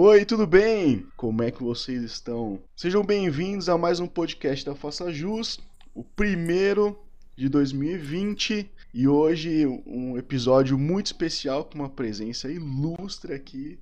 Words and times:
Oi, 0.00 0.24
tudo 0.24 0.46
bem? 0.46 1.08
Como 1.16 1.42
é 1.42 1.50
que 1.50 1.60
vocês 1.60 2.04
estão? 2.04 2.60
Sejam 2.76 3.02
bem-vindos 3.02 3.68
a 3.68 3.76
mais 3.76 3.98
um 3.98 4.06
podcast 4.06 4.64
da 4.64 4.72
Faça 4.72 5.12
Jus, 5.12 5.58
o 5.92 6.04
primeiro 6.04 6.96
de 7.36 7.48
2020 7.48 8.70
e 8.94 9.08
hoje 9.08 9.66
um 9.84 10.16
episódio 10.16 10.78
muito 10.78 11.06
especial 11.06 11.64
com 11.64 11.80
uma 11.80 11.88
presença 11.88 12.48
ilustre 12.48 13.34
aqui 13.34 13.76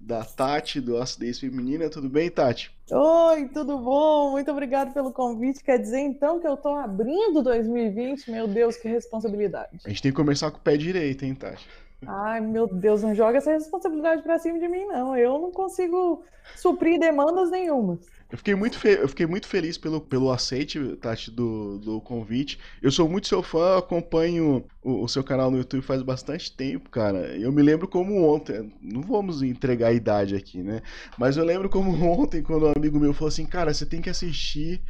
da 0.00 0.24
Tati 0.24 0.80
do 0.80 0.96
Acidez 0.96 1.38
Feminina. 1.38 1.88
Tudo 1.88 2.08
bem, 2.08 2.28
Tati? 2.28 2.72
Oi, 2.90 3.48
tudo 3.50 3.78
bom? 3.78 4.32
Muito 4.32 4.50
obrigado 4.50 4.92
pelo 4.92 5.12
convite. 5.12 5.62
Quer 5.62 5.78
dizer 5.78 6.00
então 6.00 6.40
que 6.40 6.48
eu 6.48 6.56
tô 6.56 6.74
abrindo 6.74 7.44
2020? 7.44 8.28
Meu 8.28 8.48
Deus, 8.48 8.76
que 8.76 8.88
responsabilidade. 8.88 9.78
A 9.84 9.88
gente 9.88 10.02
tem 10.02 10.10
que 10.10 10.16
começar 10.16 10.50
com 10.50 10.58
o 10.58 10.62
pé 10.62 10.76
direito, 10.76 11.24
hein, 11.24 11.36
Tati? 11.36 11.64
Ai, 12.06 12.40
meu 12.40 12.66
Deus, 12.66 13.02
não 13.02 13.14
joga 13.14 13.38
essa 13.38 13.52
responsabilidade 13.52 14.22
para 14.22 14.38
cima 14.38 14.58
de 14.58 14.68
mim, 14.68 14.86
não. 14.86 15.16
Eu 15.16 15.38
não 15.38 15.52
consigo 15.52 16.24
suprir 16.56 16.98
demandas 16.98 17.50
nenhuma. 17.50 17.98
Eu 18.30 18.38
fiquei 18.38 18.54
muito, 18.54 18.78
fe... 18.78 18.90
eu 18.90 19.08
fiquei 19.08 19.26
muito 19.26 19.48
feliz 19.48 19.76
pelo, 19.76 20.00
pelo 20.00 20.30
aceite, 20.30 20.96
Tati, 20.96 21.30
do, 21.30 21.78
do 21.78 22.00
convite. 22.00 22.58
Eu 22.80 22.90
sou 22.90 23.08
muito 23.08 23.26
seu 23.26 23.42
fã, 23.42 23.78
acompanho 23.78 24.64
o, 24.82 25.02
o, 25.02 25.08
seu 25.08 25.24
canal 25.24 25.50
no 25.50 25.58
YouTube 25.58 25.82
faz 25.82 26.00
bastante 26.00 26.56
tempo, 26.56 26.88
cara. 26.90 27.36
Eu 27.36 27.50
me 27.50 27.60
lembro 27.60 27.88
como 27.88 28.24
ontem, 28.24 28.72
não 28.80 29.02
vamos 29.02 29.42
entregar 29.42 29.88
a 29.88 29.92
idade 29.92 30.36
aqui, 30.36 30.62
né? 30.62 30.80
Mas 31.18 31.36
eu 31.36 31.44
lembro 31.44 31.68
como 31.68 31.90
ontem, 32.06 32.40
quando 32.40 32.66
um 32.66 32.72
amigo 32.76 33.00
meu 33.00 33.12
falou 33.12 33.28
assim, 33.28 33.44
cara, 33.44 33.74
você 33.74 33.84
tem 33.84 34.00
que 34.00 34.10
assistir 34.10 34.80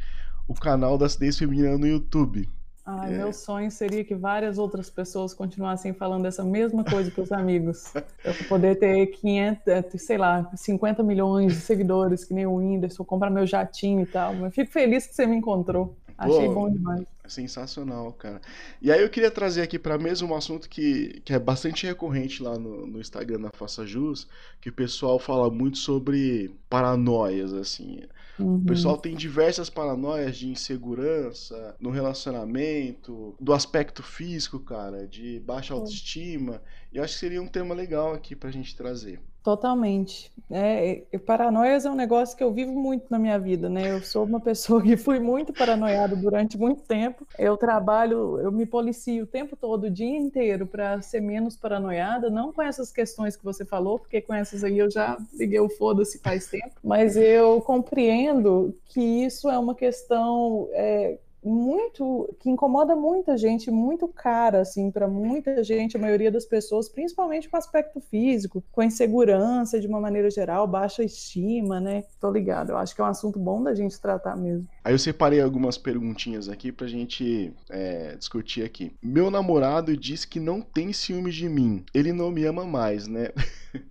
o 0.47 0.53
canal 0.53 0.97
da 0.97 1.07
Acidez 1.07 1.37
Feminina 1.37 1.77
no 1.77 1.87
YouTube. 1.87 2.47
Ai, 2.99 3.13
é. 3.13 3.17
meu 3.17 3.31
sonho 3.31 3.71
seria 3.71 4.03
que 4.03 4.13
várias 4.13 4.57
outras 4.57 4.89
pessoas 4.89 5.33
continuassem 5.33 5.93
falando 5.93 6.25
essa 6.25 6.43
mesma 6.43 6.83
coisa 6.83 7.09
para 7.09 7.23
os 7.23 7.31
amigos. 7.31 7.93
Eu 8.23 8.33
poder 8.49 8.75
ter 8.75 9.07
500, 9.07 9.67
é, 9.67 9.81
sei 9.97 10.17
lá, 10.17 10.51
50 10.53 11.01
milhões 11.01 11.53
de 11.53 11.61
seguidores, 11.61 12.25
que 12.25 12.33
nem 12.33 12.45
o 12.45 12.55
Whindersson, 12.55 13.05
comprar 13.05 13.29
meu 13.29 13.47
jatinho 13.47 14.01
e 14.01 14.05
tal. 14.05 14.35
Eu 14.35 14.51
fico 14.51 14.71
feliz 14.71 15.07
que 15.07 15.15
você 15.15 15.25
me 15.25 15.37
encontrou. 15.37 15.95
Achei 16.17 16.47
Pô, 16.47 16.53
bom 16.53 16.69
demais. 16.69 17.05
Sensacional, 17.27 18.11
cara. 18.13 18.41
E 18.81 18.91
aí 18.91 19.01
eu 19.01 19.09
queria 19.09 19.31
trazer 19.31 19.61
aqui 19.61 19.79
para 19.79 19.97
mesa 19.97 20.25
um 20.25 20.35
assunto 20.35 20.67
que, 20.67 21.21
que 21.23 21.33
é 21.33 21.39
bastante 21.39 21.87
recorrente 21.87 22.43
lá 22.43 22.59
no, 22.59 22.85
no 22.85 22.99
Instagram 22.99 23.39
da 23.39 23.49
Faça 23.53 23.85
Jus, 23.87 24.27
que 24.59 24.69
o 24.69 24.73
pessoal 24.73 25.17
fala 25.17 25.49
muito 25.49 25.77
sobre 25.77 26.53
paranoias, 26.69 27.53
assim. 27.53 28.01
Uhum. 28.41 28.55
O 28.57 28.65
pessoal 28.65 28.97
tem 28.97 29.15
diversas 29.15 29.69
paranoias 29.69 30.37
de 30.37 30.47
insegurança 30.47 31.75
no 31.79 31.89
relacionamento, 31.89 33.35
do 33.39 33.53
aspecto 33.53 34.01
físico, 34.01 34.59
cara, 34.59 35.07
de 35.07 35.39
baixa 35.39 35.73
autoestima. 35.73 36.61
E 36.91 36.97
eu 36.97 37.03
acho 37.03 37.13
que 37.13 37.19
seria 37.19 37.41
um 37.41 37.47
tema 37.47 37.73
legal 37.75 38.13
aqui 38.13 38.35
pra 38.35 38.51
gente 38.51 38.75
trazer. 38.75 39.21
Totalmente. 39.43 40.31
É, 40.51 41.03
paranoias 41.25 41.85
é 41.85 41.89
um 41.89 41.95
negócio 41.95 42.37
que 42.37 42.43
eu 42.43 42.51
vivo 42.51 42.73
muito 42.73 43.05
na 43.09 43.17
minha 43.17 43.39
vida, 43.39 43.69
né? 43.69 43.91
Eu 43.91 44.01
sou 44.01 44.25
uma 44.25 44.39
pessoa 44.41 44.81
que 44.81 44.95
fui 44.95 45.19
muito 45.19 45.51
paranoiada 45.53 46.15
durante 46.15 46.57
muito 46.57 46.83
tempo. 46.83 47.25
Eu 47.39 47.57
trabalho, 47.57 48.39
eu 48.39 48.51
me 48.51 48.65
policio 48.65 49.23
o 49.23 49.27
tempo 49.27 49.55
todo, 49.55 49.85
o 49.85 49.89
dia 49.89 50.17
inteiro, 50.17 50.67
para 50.67 51.01
ser 51.01 51.21
menos 51.21 51.55
paranoiada, 51.55 52.29
não 52.29 52.51
com 52.51 52.61
essas 52.61 52.91
questões 52.91 53.35
que 53.35 53.43
você 53.43 53.65
falou, 53.65 53.97
porque 53.97 54.21
com 54.21 54.33
essas 54.33 54.63
aí 54.63 54.77
eu 54.77 54.91
já 54.91 55.17
liguei 55.33 55.59
o 55.59 55.69
foda-se 55.69 56.19
faz 56.19 56.47
tempo, 56.47 56.75
mas 56.83 57.15
eu 57.15 57.61
compreendo 57.61 58.75
que 58.85 59.01
isso 59.01 59.49
é 59.49 59.57
uma 59.57 59.73
questão. 59.73 60.67
É, 60.73 61.17
muito 61.43 62.35
que 62.39 62.49
incomoda 62.49 62.95
muita 62.95 63.37
gente, 63.37 63.71
muito 63.71 64.07
cara 64.07 64.61
assim 64.61 64.91
para 64.91 65.07
muita 65.07 65.63
gente, 65.63 65.97
a 65.97 65.99
maioria 65.99 66.31
das 66.31 66.45
pessoas, 66.45 66.89
principalmente 66.89 67.49
com 67.49 67.57
aspecto 67.57 67.99
físico, 67.99 68.63
com 68.71 68.83
insegurança 68.83 69.79
de 69.79 69.87
uma 69.87 69.99
maneira 69.99 70.29
geral, 70.29 70.67
baixa 70.67 71.03
estima, 71.03 71.79
né? 71.79 72.03
Tô 72.19 72.31
ligado. 72.31 72.71
Eu 72.71 72.77
acho 72.77 72.95
que 72.95 73.01
é 73.01 73.03
um 73.03 73.07
assunto 73.07 73.39
bom 73.39 73.61
da 73.63 73.73
gente 73.73 73.99
tratar 73.99 74.35
mesmo. 74.35 74.67
Aí 74.83 74.93
eu 74.93 74.99
separei 74.99 75.41
algumas 75.41 75.77
perguntinhas 75.77 76.49
aqui 76.49 76.71
pra 76.71 76.87
gente 76.87 77.53
é, 77.69 78.15
discutir 78.15 78.63
aqui. 78.63 78.93
Meu 79.01 79.31
namorado 79.31 79.95
disse 79.95 80.27
que 80.27 80.39
não 80.39 80.61
tem 80.61 80.93
ciúmes 80.93 81.35
de 81.35 81.47
mim. 81.47 81.83
Ele 81.93 82.11
não 82.11 82.31
me 82.31 82.45
ama 82.45 82.65
mais, 82.65 83.07
né? 83.07 83.29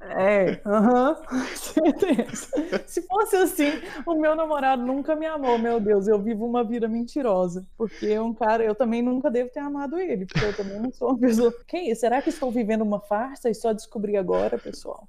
É, 0.01 0.61
aham, 0.67 1.15
-huh, 1.15 1.51
Se 2.87 3.03
fosse 3.03 3.37
assim, 3.37 3.71
o 4.05 4.15
meu 4.15 4.35
namorado 4.35 4.85
nunca 4.85 5.17
me 5.17 5.27
amou, 5.27 5.59
meu 5.59 5.81
Deus, 5.81 6.07
eu 6.07 6.21
vivo 6.21 6.45
uma 6.45 6.63
vida 6.63 6.87
mentirosa. 6.87 7.40
Porque 7.77 8.19
um 8.19 8.35
cara, 8.35 8.65
eu 8.65 8.75
também 8.75 9.03
nunca 9.03 9.31
devo 9.31 9.51
ter 9.51 9.61
amado 9.61 9.99
ele, 9.99 10.27
porque 10.27 10.45
eu 10.45 10.57
também 10.57 10.81
não 10.81 10.93
sou 10.93 11.11
uma 11.11 11.19
pessoa. 11.19 11.55
Quem? 11.67 11.95
Será 11.95 12.21
que 12.21 12.31
estou 12.31 12.51
vivendo 12.51 12.83
uma 12.83 13.01
farsa 13.01 13.49
e 13.49 13.55
só 13.55 13.73
descobri 13.73 14.17
agora, 14.17 14.59
pessoal? 14.59 15.09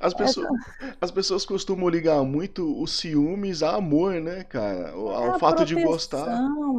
As 0.00 0.12
pessoas, 0.12 0.46
Essa... 0.80 0.96
as 1.00 1.10
pessoas 1.10 1.44
costumam 1.44 1.88
ligar 1.88 2.22
muito 2.24 2.80
os 2.82 2.98
ciúmes 2.98 3.62
a 3.62 3.76
amor, 3.76 4.20
né, 4.20 4.44
cara? 4.44 4.90
Ao 4.90 5.36
é 5.36 5.38
fato 5.38 5.56
proteção, 5.56 5.64
de 5.64 5.84
gostar. 5.84 6.28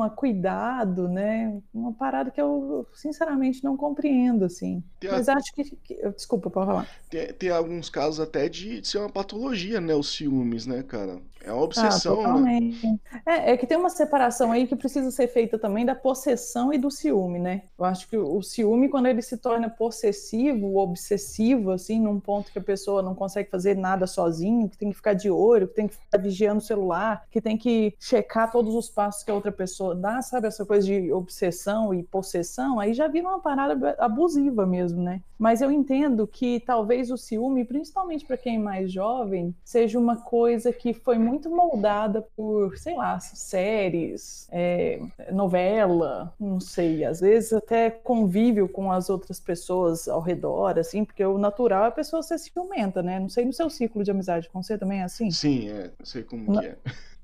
A 0.04 0.10
cuidado, 0.10 1.08
né? 1.08 1.62
Uma 1.74 1.94
parada 1.94 2.30
que 2.30 2.42
eu, 2.42 2.88
sinceramente, 2.94 3.64
não 3.64 3.78
compreendo, 3.78 4.46
assim. 4.46 4.84
Tem 5.00 5.12
Mas 5.12 5.30
a... 5.30 5.36
acho 5.36 5.54
que, 5.54 5.64
que. 5.64 6.10
Desculpa, 6.12 6.50
pode 6.50 6.66
falar. 6.66 6.88
Tem, 7.10 7.34
tem, 7.34 7.50
alguns 7.50 7.90
casos 7.90 8.20
até 8.20 8.50
de, 8.50 8.82
de 8.82 8.88
ser 8.88 9.00
uma 9.00 9.10
patologia, 9.10 9.80
né? 9.80 9.94
Os 9.96 10.14
ciúmes, 10.16 10.66
né, 10.66 10.84
cara? 10.84 11.20
É 11.44 11.52
uma 11.52 11.64
obsessão, 11.64 12.26
ah, 12.26 12.40
né? 12.40 12.60
É, 13.26 13.52
é, 13.52 13.58
que 13.58 13.68
tem 13.68 13.78
uma 13.78 13.90
separação 13.90 14.52
aí 14.52 14.66
que 14.66 14.78
precisa 14.78 15.12
ser 15.12 15.28
feita 15.28 15.60
também 15.60 15.86
da 15.86 15.94
possessão 15.94 16.74
e 16.74 16.78
do 16.78 16.90
ciúme, 16.90 17.38
né? 17.38 17.64
Eu 17.78 17.84
acho 17.84 18.08
que 18.08 18.18
o 18.18 18.42
ciúme, 18.42 18.88
quando 18.88 19.08
ele 19.08 19.22
se 19.22 19.38
torna 19.38 19.70
possessivo, 19.70 20.78
obsessivo, 20.78 21.72
assim, 21.72 22.00
num 22.00 22.18
ponto 22.18 22.50
que 22.50 22.60
a 22.60 22.64
pessoa 22.64 23.02
não 23.02 23.14
consegue 23.14 23.50
fazer 23.50 23.76
nada 23.76 24.08
sozinho, 24.08 24.70
que 24.70 24.78
tem 24.78 24.90
que 24.90 24.96
ficar 24.96 25.14
de 25.14 25.30
olho, 25.30 25.68
que 25.68 25.76
tem 25.76 25.88
que 25.88 25.96
ficar 25.96 26.18
vigiando 26.18 26.60
o 26.60 26.66
celular, 26.66 27.26
que 27.30 27.42
tem 27.42 27.58
que 27.58 27.94
checar 28.00 28.50
todos 28.50 28.74
os 28.74 28.90
passos 28.90 29.24
que 29.24 29.32
a 29.32 29.36
outra 29.36 29.52
pessoa 29.52 29.94
dá, 29.94 30.22
sabe? 30.22 30.48
Essa 30.48 30.66
coisa 30.66 30.88
de 30.88 31.12
obsessão 31.12 31.94
e 31.94 32.04
possessão, 32.04 32.80
aí 32.80 32.94
já 32.94 33.10
vira 33.10 33.28
uma 33.28 33.42
parada 33.42 33.96
abusiva 34.00 34.66
mesmo, 34.66 35.02
né? 35.02 35.22
Mas 35.38 35.62
eu 35.62 35.70
entendo 35.70 36.26
que 36.26 36.62
talvez 36.62 37.12
o 37.12 37.18
ciúme, 37.18 37.66
principalmente 37.66 38.26
para 38.26 38.38
quem 38.38 38.56
é 38.56 38.60
mais 38.60 38.90
jovem, 38.90 39.54
seja 39.62 40.00
uma 40.00 40.16
coisa 40.16 40.72
que 40.72 40.94
foi 40.94 41.18
muito 41.18 41.33
muito 41.34 41.50
moldada 41.50 42.22
por, 42.36 42.78
sei 42.78 42.96
lá, 42.96 43.20
séries, 43.20 44.48
é, 44.52 45.02
novela, 45.32 46.32
não 46.40 46.60
sei, 46.60 47.04
às 47.04 47.20
vezes 47.20 47.52
até 47.52 47.90
convívio 47.90 48.70
com 48.70 48.92
as 48.92 49.10
outras 49.10 49.40
pessoas 49.40 50.08
ao 50.08 50.22
redor, 50.22 50.78
assim, 50.78 51.04
porque 51.04 51.26
o 51.26 51.40
natural 51.40 51.86
é 51.86 51.88
a 51.88 51.92
pessoa 51.92 52.22
ser 52.22 52.38
ciumenta, 52.38 53.02
né? 53.02 53.20
Não 53.20 53.30
sei 53.30 53.46
no 53.46 53.54
seu 53.54 53.70
ciclo 53.70 54.04
de 54.04 54.12
amizade, 54.12 54.48
com 54.50 54.62
você 54.62 54.78
também 54.78 55.00
é 55.00 55.04
assim? 55.04 55.32
Sim, 55.32 55.70
é, 55.70 55.92
sei 56.04 56.24
como 56.24 56.60
que 56.60 56.68
é. 56.68 56.78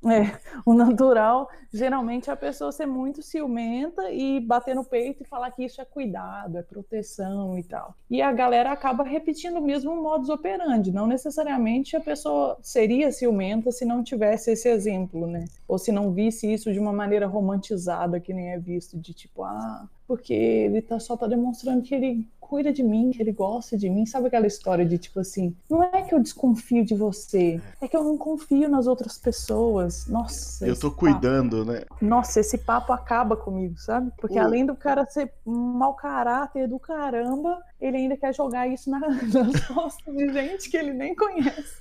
É, 0.06 0.40
o 0.66 0.74
natural, 0.74 1.50
geralmente, 1.74 2.30
é 2.30 2.34
a 2.34 2.38
pessoa 2.38 2.72
ser 2.72 2.86
muito 2.86 3.22
ciumenta 3.22 4.10
e 4.12 4.40
bater 4.40 4.74
no 4.74 4.86
peito 4.86 5.24
e 5.24 5.26
falar 5.26 5.52
que 5.52 5.66
isso 5.66 5.82
é 5.82 5.86
cuidado, 5.86 6.58
é 6.58 6.62
proteção 6.62 7.58
e 7.58 7.64
tal. 7.64 7.94
E 8.10 8.22
a 8.22 8.32
galera 8.32 8.72
acaba 8.72 9.04
repetindo 9.04 9.58
o 9.58 9.62
mesmo 9.62 9.94
modus 10.02 10.30
operandi. 10.30 10.92
Não 10.92 11.06
necessariamente 11.06 11.98
a 11.98 12.00
pessoa 12.00 12.58
seria 12.62 13.12
ciumenta 13.12 13.72
se 13.72 13.84
não 13.84 14.02
tivesse 14.02 14.52
esse 14.52 14.70
exemplo, 14.70 15.28
né? 15.28 15.46
Ou 15.68 15.78
se 15.78 15.92
não 15.92 16.14
visse 16.14 16.52
isso 16.52 16.72
de 16.72 16.80
uma 16.80 16.94
maneira 16.94 17.28
romantizada, 17.28 18.22
que 18.22 18.34
nem 18.34 18.52
é 18.54 18.58
visto, 18.58 18.98
de 18.98 19.14
tipo, 19.14 19.44
ah, 19.44 19.86
porque 20.08 20.34
ele 20.34 20.82
tá, 20.82 20.98
só 20.98 21.18
tá 21.18 21.28
demonstrando 21.28 21.82
que 21.82 21.94
ele 21.94 22.28
cuida 22.50 22.74
de 22.74 22.82
mim, 22.82 23.12
que 23.12 23.22
ele 23.22 23.32
gosta 23.32 23.78
de 23.78 23.88
mim. 23.88 24.08
Sabe 24.08 24.28
aquela 24.28 24.48
história 24.48 24.84
de 24.84 24.98
tipo 24.98 25.20
assim, 25.20 25.56
não 25.70 25.84
é 25.84 26.02
que 26.02 26.16
eu 26.16 26.20
desconfio 26.20 26.84
de 26.84 26.96
você, 26.96 27.62
é 27.80 27.88
que 27.88 27.96
eu 27.96 28.04
não 28.04 28.18
confio 28.18 28.68
nas 28.68 28.88
outras 28.88 29.20
pessoas. 29.20 30.08
Nossa. 30.08 30.66
Eu 30.66 30.78
tô 30.78 30.90
cuidando, 30.90 31.64
papo. 31.64 31.72
né? 31.72 31.84
Nossa, 32.02 32.40
esse 32.40 32.58
papo 32.58 32.92
acaba 32.92 33.38
comigo, 33.38 33.78
sabe? 33.78 34.12
Porque 34.18 34.40
uh. 34.40 34.44
além 34.44 34.66
do 34.66 34.76
cara 34.76 35.06
ser 35.06 35.32
mau 35.46 35.94
caráter 35.94 36.68
do 36.68 36.80
caramba, 36.80 37.62
ele 37.80 37.98
ainda 37.98 38.18
quer 38.18 38.34
jogar 38.34 38.68
isso 38.68 38.90
na, 38.90 39.00
nas 39.32 39.68
costas 39.68 40.16
de 40.16 40.34
gente 40.34 40.70
que 40.70 40.78
ele 40.78 40.92
nem 40.92 41.16
conhece. 41.16 41.78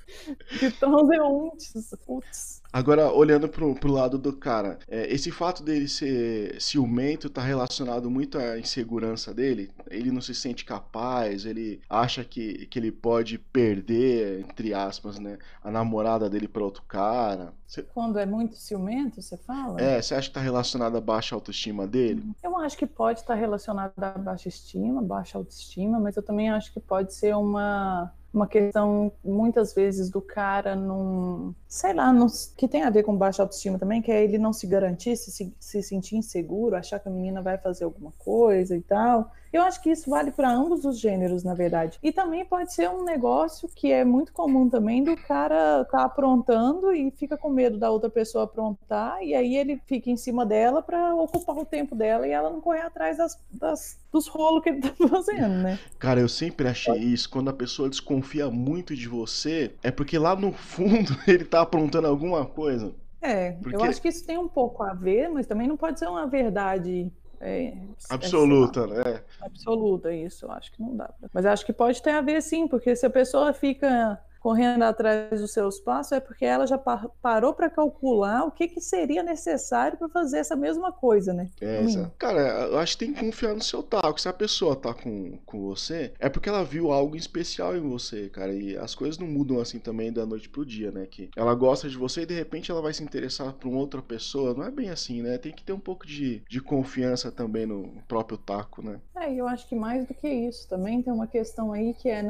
De 0.59 0.71
tão 0.71 1.05
zeuntes. 1.07 1.95
Putz. 2.05 2.61
Agora, 2.71 3.11
olhando 3.11 3.49
pro, 3.49 3.73
pro 3.73 3.91
lado 3.91 4.17
do 4.19 4.31
cara, 4.31 4.77
é, 4.87 5.11
esse 5.11 5.31
fato 5.31 5.63
dele 5.63 5.87
ser 5.87 6.61
ciumento 6.61 7.27
tá 7.27 7.41
relacionado 7.41 8.11
muito 8.11 8.37
à 8.37 8.59
insegurança 8.59 9.33
dele? 9.33 9.71
Ele 9.89 10.11
não 10.11 10.21
se 10.21 10.35
sente 10.35 10.58
capaz, 10.63 11.45
ele 11.45 11.81
acha 11.89 12.23
que, 12.23 12.65
que 12.67 12.79
ele 12.79 12.91
pode 12.91 13.37
perder, 13.37 14.41
entre 14.41 14.73
aspas, 14.73 15.19
né, 15.19 15.37
a 15.63 15.71
namorada 15.71 16.29
dele 16.29 16.47
para 16.47 16.63
outro 16.63 16.83
cara. 16.87 17.53
Você... 17.65 17.83
Quando 17.83 18.17
é 18.17 18.25
muito 18.25 18.55
ciumento, 18.55 19.21
você 19.21 19.37
fala? 19.37 19.79
É, 19.79 20.01
você 20.01 20.15
acha 20.15 20.27
que 20.27 20.33
tá 20.33 20.41
relacionado 20.41 20.97
à 20.97 21.01
baixa 21.01 21.35
autoestima 21.35 21.85
dele? 21.87 22.23
Eu 22.43 22.57
acho 22.57 22.77
que 22.77 22.85
pode 22.85 23.19
estar 23.19 23.33
tá 23.33 23.39
relacionado 23.39 23.93
à 23.97 24.11
baixa 24.11 24.49
estima, 24.49 25.01
baixa 25.01 25.37
autoestima, 25.37 25.99
mas 25.99 26.15
eu 26.15 26.23
também 26.23 26.49
acho 26.49 26.73
que 26.73 26.79
pode 26.79 27.13
ser 27.13 27.35
uma 27.35 28.11
uma 28.33 28.47
questão 28.47 29.11
muitas 29.23 29.73
vezes 29.73 30.09
do 30.09 30.21
cara 30.21 30.75
não, 30.75 31.53
sei 31.67 31.93
lá, 31.93 32.13
não, 32.13 32.27
que 32.55 32.67
tem 32.67 32.83
a 32.83 32.89
ver 32.89 33.03
com 33.03 33.15
baixa 33.15 33.41
autoestima 33.41 33.79
também, 33.79 34.01
que 34.01 34.11
é 34.11 34.23
ele 34.23 34.37
não 34.37 34.53
se 34.53 34.67
garantir, 34.67 35.15
se, 35.15 35.53
se 35.59 35.83
sentir 35.83 36.15
inseguro, 36.15 36.75
achar 36.75 36.99
que 36.99 37.09
a 37.09 37.11
menina 37.11 37.41
vai 37.41 37.57
fazer 37.57 37.83
alguma 37.83 38.11
coisa 38.19 38.75
e 38.75 38.81
tal. 38.81 39.31
Eu 39.51 39.63
acho 39.63 39.81
que 39.81 39.89
isso 39.89 40.09
vale 40.09 40.31
para 40.31 40.51
ambos 40.51 40.85
os 40.85 40.99
gêneros, 40.99 41.43
na 41.43 41.55
verdade. 41.55 41.97
E 42.03 42.11
também 42.11 42.45
pode 42.45 42.71
ser 42.71 42.87
um 42.87 43.03
negócio 43.03 43.67
que 43.67 43.91
é 43.91 44.05
muito 44.05 44.31
comum 44.31 44.69
também 44.69 45.03
do 45.03 45.17
cara 45.17 45.83
tá 45.85 46.03
aprontando 46.03 46.93
e 46.93 47.09
fica 47.11 47.35
com 47.35 47.49
medo 47.49 47.77
da 47.77 47.89
outra 47.89 48.09
pessoa 48.09 48.43
aprontar, 48.43 49.23
e 49.23 49.33
aí 49.33 49.55
ele 49.55 49.81
fica 49.87 50.09
em 50.09 50.17
cima 50.17 50.45
dela 50.45 50.81
para 50.83 51.15
ocupar 51.15 51.57
o 51.57 51.65
tempo 51.65 51.95
dela 51.95 52.27
e 52.27 52.31
ela 52.31 52.49
não 52.49 52.61
correr 52.61 52.81
atrás 52.81 53.17
das, 53.17 53.39
das, 53.51 53.97
dos 54.11 54.27
rolos 54.27 54.63
que 54.63 54.69
ele 54.69 54.81
tá 54.81 54.93
fazendo, 55.07 55.63
né? 55.63 55.79
Cara, 55.97 56.19
eu 56.19 56.29
sempre 56.29 56.67
achei 56.67 56.95
isso. 56.95 57.29
Quando 57.29 57.49
a 57.49 57.53
pessoa 57.53 57.89
desconfia 57.89 58.49
muito 58.49 58.95
de 58.95 59.07
você, 59.07 59.73
é 59.83 59.91
porque 59.91 60.17
lá 60.17 60.35
no 60.35 60.51
fundo 60.51 61.15
ele 61.27 61.45
tá 61.45 61.61
aprontando 61.61 62.07
alguma 62.07 62.45
coisa. 62.45 62.93
É, 63.21 63.51
porque... 63.51 63.75
eu 63.75 63.83
acho 63.83 64.01
que 64.01 64.07
isso 64.07 64.25
tem 64.25 64.37
um 64.37 64.47
pouco 64.47 64.81
a 64.81 64.93
ver, 64.93 65.29
mas 65.29 65.45
também 65.45 65.67
não 65.67 65.75
pode 65.75 65.99
ser 65.99 66.07
uma 66.07 66.25
verdade 66.25 67.11
é, 67.41 67.73
absoluta, 68.09 68.85
né? 68.87 69.21
Absoluta, 69.41 70.13
isso, 70.13 70.45
eu 70.45 70.51
acho 70.51 70.71
que 70.71 70.81
não 70.81 70.95
dá. 70.95 71.05
Pra... 71.05 71.29
Mas 71.33 71.45
acho 71.45 71.65
que 71.65 71.73
pode 71.73 72.01
ter 72.01 72.11
a 72.11 72.21
ver 72.21 72.41
sim, 72.41 72.67
porque 72.67 72.95
se 72.95 73.05
a 73.05 73.09
pessoa 73.09 73.53
fica 73.53 74.19
correndo 74.39 74.83
atrás 74.83 75.41
dos 75.41 75.51
seus 75.51 75.79
passos 75.79 76.13
é 76.13 76.19
porque 76.19 76.45
ela 76.45 76.65
já 76.65 76.77
parou 76.77 77.53
para 77.53 77.69
calcular 77.69 78.45
o 78.45 78.51
que, 78.51 78.67
que 78.67 78.81
seria 78.81 79.21
necessário 79.21 79.97
para 79.97 80.09
fazer 80.09 80.39
essa 80.39 80.55
mesma 80.55 80.91
coisa, 80.91 81.33
né? 81.33 81.49
É, 81.61 81.81
exato. 81.81 82.11
Cara, 82.17 82.39
eu 82.67 82.79
acho 82.79 82.97
que 82.97 83.05
tem 83.05 83.13
que 83.13 83.19
confiar 83.19 83.53
no 83.53 83.61
seu 83.61 83.83
taco. 83.83 84.19
Se 84.19 84.27
a 84.27 84.33
pessoa 84.33 84.75
tá 84.75 84.93
com, 84.93 85.37
com 85.45 85.61
você, 85.61 86.13
é 86.19 86.29
porque 86.29 86.49
ela 86.49 86.63
viu 86.63 86.91
algo 86.91 87.15
especial 87.15 87.75
em 87.75 87.81
você, 87.81 88.29
cara. 88.29 88.53
E 88.53 88.77
as 88.77 88.95
coisas 88.95 89.17
não 89.17 89.27
mudam 89.27 89.59
assim 89.59 89.79
também 89.79 90.11
da 90.11 90.25
noite 90.25 90.49
pro 90.49 90.65
dia, 90.65 90.91
né? 90.91 91.05
Que 91.05 91.29
ela 91.35 91.53
gosta 91.53 91.89
de 91.89 91.97
você 91.97 92.21
e 92.21 92.25
de 92.25 92.33
repente 92.33 92.71
ela 92.71 92.81
vai 92.81 92.93
se 92.93 93.03
interessar 93.03 93.53
por 93.53 93.73
outra 93.73 94.01
pessoa. 94.01 94.53
Não 94.53 94.63
é 94.63 94.71
bem 94.71 94.89
assim, 94.89 95.21
né? 95.21 95.37
Tem 95.37 95.51
que 95.51 95.63
ter 95.63 95.73
um 95.73 95.79
pouco 95.79 96.05
de, 96.05 96.41
de 96.49 96.61
confiança 96.61 97.31
também 97.31 97.65
no 97.65 97.89
próprio 98.07 98.37
taco, 98.37 98.81
né? 98.81 98.99
É, 99.15 99.33
eu 99.33 99.47
acho 99.47 99.67
que 99.67 99.75
mais 99.75 100.07
do 100.07 100.13
que 100.13 100.27
isso 100.27 100.67
também 100.67 101.01
tem 101.01 101.11
uma 101.11 101.27
questão 101.27 101.73
aí 101.73 101.93
que 101.93 102.09
é 102.09 102.23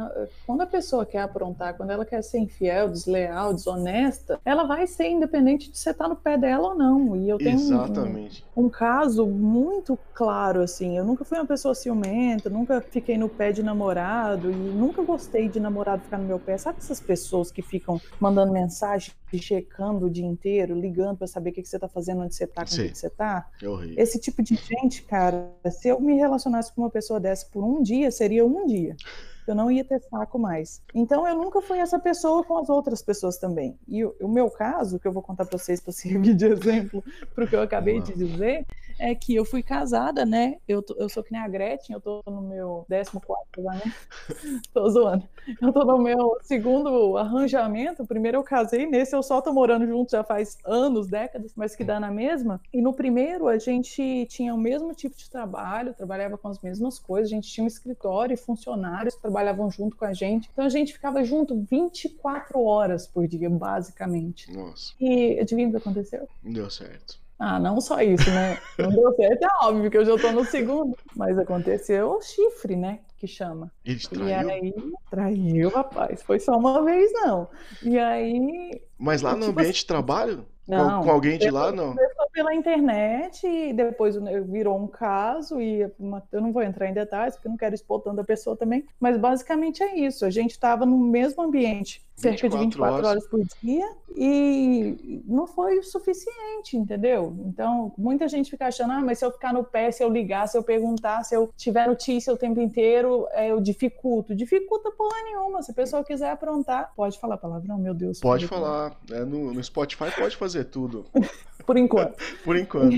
quando 0.46 0.62
a 0.62 0.66
pessoa 0.66 1.06
quer 1.06 1.22
aprontar, 1.22 1.76
quando 1.76 1.92
ela 1.92 1.99
ela 2.00 2.06
quer 2.06 2.22
ser 2.24 2.40
infiel, 2.40 2.90
desleal, 2.90 3.54
desonesta, 3.54 4.40
ela 4.46 4.64
vai 4.64 4.88
ser 4.88 5.10
independente 5.10 5.70
de 5.70 5.78
você 5.78 5.92
estar 5.92 6.06
tá 6.06 6.10
no 6.10 6.16
pé 6.16 6.38
dela 6.38 6.70
ou 6.70 6.76
não. 6.76 7.16
E 7.16 7.30
eu 7.30 7.38
tenho. 7.38 7.60
Um, 7.60 8.66
um, 8.66 8.70
caso 8.70 9.28
muito 9.28 10.00
claro, 10.14 10.62
assim. 10.62 10.98
Eu 10.98 11.04
nunca 11.04 11.26
fui 11.26 11.38
uma 11.38 11.46
pessoa 11.46 11.76
ciumenta, 11.76 12.50
nunca 12.50 12.82
fiquei 12.82 13.18
no 13.18 13.28
pé 13.28 13.52
de 13.52 13.62
namorado 13.62 14.50
e 14.50 14.56
nunca 14.56 15.04
gostei 15.04 15.50
de 15.50 15.60
namorado 15.60 16.04
ficar 16.04 16.18
no 16.18 16.26
meu 16.26 16.40
pé. 16.40 16.58
Sabe 16.58 16.80
essas 16.80 17.00
pessoas 17.00 17.52
que 17.52 17.62
ficam 17.62 18.00
mandando 18.20 18.54
mensagem, 18.54 19.14
checando 19.38 20.08
o 20.08 20.10
dia 20.10 20.26
inteiro, 20.26 20.80
ligando 20.80 21.18
para 21.18 21.28
saber 21.28 21.52
o 21.52 21.54
que, 21.54 21.62
que 21.62 21.68
você 21.68 21.78
está 21.78 21.88
fazendo, 21.88 22.22
onde 22.22 22.34
você 22.34 22.46
está, 22.46 22.66
com 22.66 22.72
o 22.72 22.76
que, 22.76 22.90
que 22.90 22.98
você 22.98 23.08
está? 23.08 23.48
É 23.62 24.02
Esse 24.02 24.20
tipo 24.20 24.42
de 24.42 24.56
gente, 24.56 25.04
cara, 25.04 25.52
se 25.70 25.90
eu 25.90 26.00
me 26.00 26.16
relacionasse 26.16 26.74
com 26.74 26.82
uma 26.82 26.90
pessoa 26.90 27.20
dessa 27.20 27.46
por 27.52 27.64
um 27.64 27.82
dia, 27.82 28.10
seria 28.10 28.46
um 28.46 28.66
dia 28.66 28.96
eu 29.50 29.56
não 29.56 29.72
ia 29.72 29.84
ter 29.84 30.00
saco 30.02 30.38
mais. 30.40 30.82
Então 30.94 31.28
eu 31.28 31.36
nunca 31.36 31.62
fui 31.62 31.80
essa 31.80 32.00
pessoa 32.00 32.44
com 32.44 32.58
as 32.58 32.70
outras 32.70 33.02
pessoas 33.02 33.38
também. 33.38 33.78
E 33.88 34.04
o, 34.04 34.16
o 34.22 34.28
meu 34.28 34.50
caso, 34.50 35.00
que 35.00 35.08
eu 35.08 35.12
vou 35.12 35.24
contar 35.24 35.46
para 35.46 35.58
vocês 35.58 35.80
para 35.80 35.92
servir 35.94 36.36
de 36.36 36.46
exemplo 36.46 37.04
para 37.34 37.46
o 37.46 37.48
que 37.48 37.56
eu 37.56 37.62
acabei 37.62 38.02
de 38.02 38.14
dizer, 38.14 38.66
é 39.00 39.16
que 39.16 39.34
eu 39.34 39.46
fui 39.46 39.64
casada, 39.64 40.26
né? 40.26 40.58
Eu, 40.68 40.82
tô, 40.82 40.94
eu 40.96 41.08
sou 41.08 41.24
que 41.24 41.32
nem 41.32 41.42
a 41.42 41.48
Gretchen, 41.48 41.96
eu 41.96 42.02
tô 42.02 42.22
no 42.28 42.42
meu 42.42 42.86
14 42.90 43.24
lá, 43.58 43.74
né? 43.74 43.94
tô 44.74 44.90
zoando. 44.90 45.24
Eu 45.62 45.72
tô 45.72 45.86
no 45.86 45.98
meu 45.98 46.38
segundo 46.42 47.18
arranjamento. 47.18 48.06
Primeiro 48.06 48.38
eu 48.38 48.44
casei, 48.44 48.86
nesse 48.86 49.16
eu 49.16 49.24
só 49.24 49.42
tô 49.42 49.54
morando 49.54 49.88
junto 49.88 50.12
já 50.12 50.24
faz 50.24 50.58
anos, 50.66 51.08
décadas, 51.08 51.54
mas 51.56 51.76
que 51.76 51.84
dá 51.84 52.00
na 52.00 52.12
mesma. 52.12 52.62
E 52.74 52.82
no 52.82 52.94
primeiro 52.94 53.48
a 53.48 53.58
gente 53.58 54.28
tinha 54.30 54.54
o 54.54 54.58
mesmo 54.58 54.94
tipo 54.94 55.18
de 55.18 55.30
trabalho, 55.30 55.94
trabalhava 55.94 56.38
com 56.38 56.50
as 56.50 56.60
mesmas 56.62 57.00
coisas, 57.00 57.32
a 57.32 57.36
gente 57.36 57.50
tinha 57.50 57.64
um 57.64 57.68
escritório 57.68 58.34
e 58.34 58.38
funcionários 58.38 59.16
trabalhando 59.16 59.39
trabalhavam 59.40 59.72
junto 59.72 59.96
com 59.96 60.06
a 60.06 60.14
gente. 60.14 60.50
Então 60.52 60.66
a 60.66 60.70
gente 60.70 60.94
ficava 60.94 61.24
junto 61.24 61.66
24 61.70 62.62
horas 62.64 63.08
por 63.08 63.28
dia, 63.28 63.50
basicamente. 63.50 64.52
Nossa. 64.52 64.94
E 65.00 65.40
adivinha 65.40 65.68
o 65.70 65.72
que 65.72 65.78
aconteceu? 65.78 66.28
Deu 66.44 66.70
certo. 66.70 67.18
Ah, 67.38 67.58
não 67.58 67.80
só 67.80 68.02
isso, 68.02 68.30
né? 68.30 68.60
Não 68.78 68.90
deu 68.90 69.16
certo, 69.16 69.44
é 69.44 69.66
óbvio 69.66 69.90
que 69.90 69.98
eu 69.98 70.04
já 70.04 70.18
tô 70.18 70.32
no 70.34 70.44
segundo. 70.44 70.98
Mas 71.16 71.38
aconteceu 71.38 72.12
o 72.12 72.22
chifre, 72.22 72.76
né? 72.76 73.00
Que 73.18 73.28
chama. 73.28 73.72
Ele 73.86 74.00
traiu? 74.00 74.28
E 74.28 74.34
aí, 74.34 74.74
traiu, 75.10 75.70
rapaz. 75.70 76.22
Foi 76.22 76.40
só 76.40 76.58
uma 76.58 76.84
vez, 76.84 77.12
não. 77.14 77.48
E 77.82 77.98
aí. 77.98 78.82
Mas 78.98 79.22
lá 79.22 79.36
no 79.36 79.48
tipo 79.48 79.52
ambiente 79.52 79.70
assim, 79.70 79.80
de 79.80 79.86
trabalho? 79.86 80.46
Não, 80.70 81.04
com, 81.04 81.10
alguém 81.10 81.38
de 81.38 81.50
lá, 81.50 81.72
não? 81.72 81.96
Começou 81.96 82.30
pela 82.32 82.54
internet 82.54 83.48
e 83.48 83.74
depois 83.74 84.16
virou 84.48 84.78
um 84.78 84.88
caso 84.88 85.60
e 85.60 85.82
eu 85.82 86.42
não 86.42 86.54
vou 86.54 86.62
entrar 86.62 86.88
em 86.88 86.94
detalhes 86.94 87.36
porque 87.36 87.50
não 87.50 87.58
quero 87.58 87.74
expor 87.74 88.02
tanto 88.02 88.22
a 88.22 88.24
pessoa 88.24 88.56
também, 88.56 88.86
mas 89.00 89.18
basicamente 89.18 89.82
é 89.82 89.96
isso. 89.96 90.26
A 90.26 90.30
gente 90.30 90.52
estava 90.52 90.86
no 90.86 90.98
mesmo 90.98 91.42
ambiente 91.42 92.08
cerca 92.20 92.50
de 92.50 92.58
24 92.58 92.96
horas. 92.96 93.08
horas 93.08 93.28
por 93.28 93.42
dia 93.64 93.90
e 94.16 95.24
não 95.26 95.48
foi 95.48 95.80
o 95.80 95.84
suficiente, 95.84 96.76
entendeu? 96.76 97.36
Então, 97.46 97.94
muita 97.98 98.28
gente 98.28 98.50
fica 98.50 98.68
achando, 98.68 98.92
ah, 98.94 99.02
mas 99.02 99.20
se 99.20 99.26
eu 99.26 99.32
ficar 99.32 99.54
no 99.54 99.64
pé, 99.64 99.92
se 99.92 100.04
eu 100.04 100.10
ligar, 100.10 100.48
se 100.48 100.58
eu 100.58 100.64
perguntar, 100.64 101.24
se 101.24 101.36
eu 101.36 101.52
tiver 101.56 101.88
notícia 101.88 102.34
o 102.34 102.38
tempo 102.38 102.60
inteiro, 102.60 103.28
é, 103.32 103.52
eu 103.52 103.62
dificulto. 103.62 104.36
Dificulta 104.36 104.92
porra 104.92 105.24
nenhuma. 105.24 105.62
Se 105.62 105.72
a 105.72 105.74
pessoa 105.74 106.04
quiser 106.04 106.32
aprontar, 106.32 106.92
pode 106.96 107.20
falar 107.20 107.38
palavrão, 107.38 107.78
meu 107.78 107.94
Deus. 107.94 108.20
Pode 108.20 108.48
falar. 108.48 108.98
É, 109.12 109.24
no, 109.24 109.54
no 109.54 109.64
Spotify 109.64 110.12
pode 110.16 110.36
fazer 110.36 110.66
tudo. 110.66 111.06
Por 111.66 111.78
enquanto. 111.78 112.18
Por 112.44 112.58
enquanto. 112.58 112.98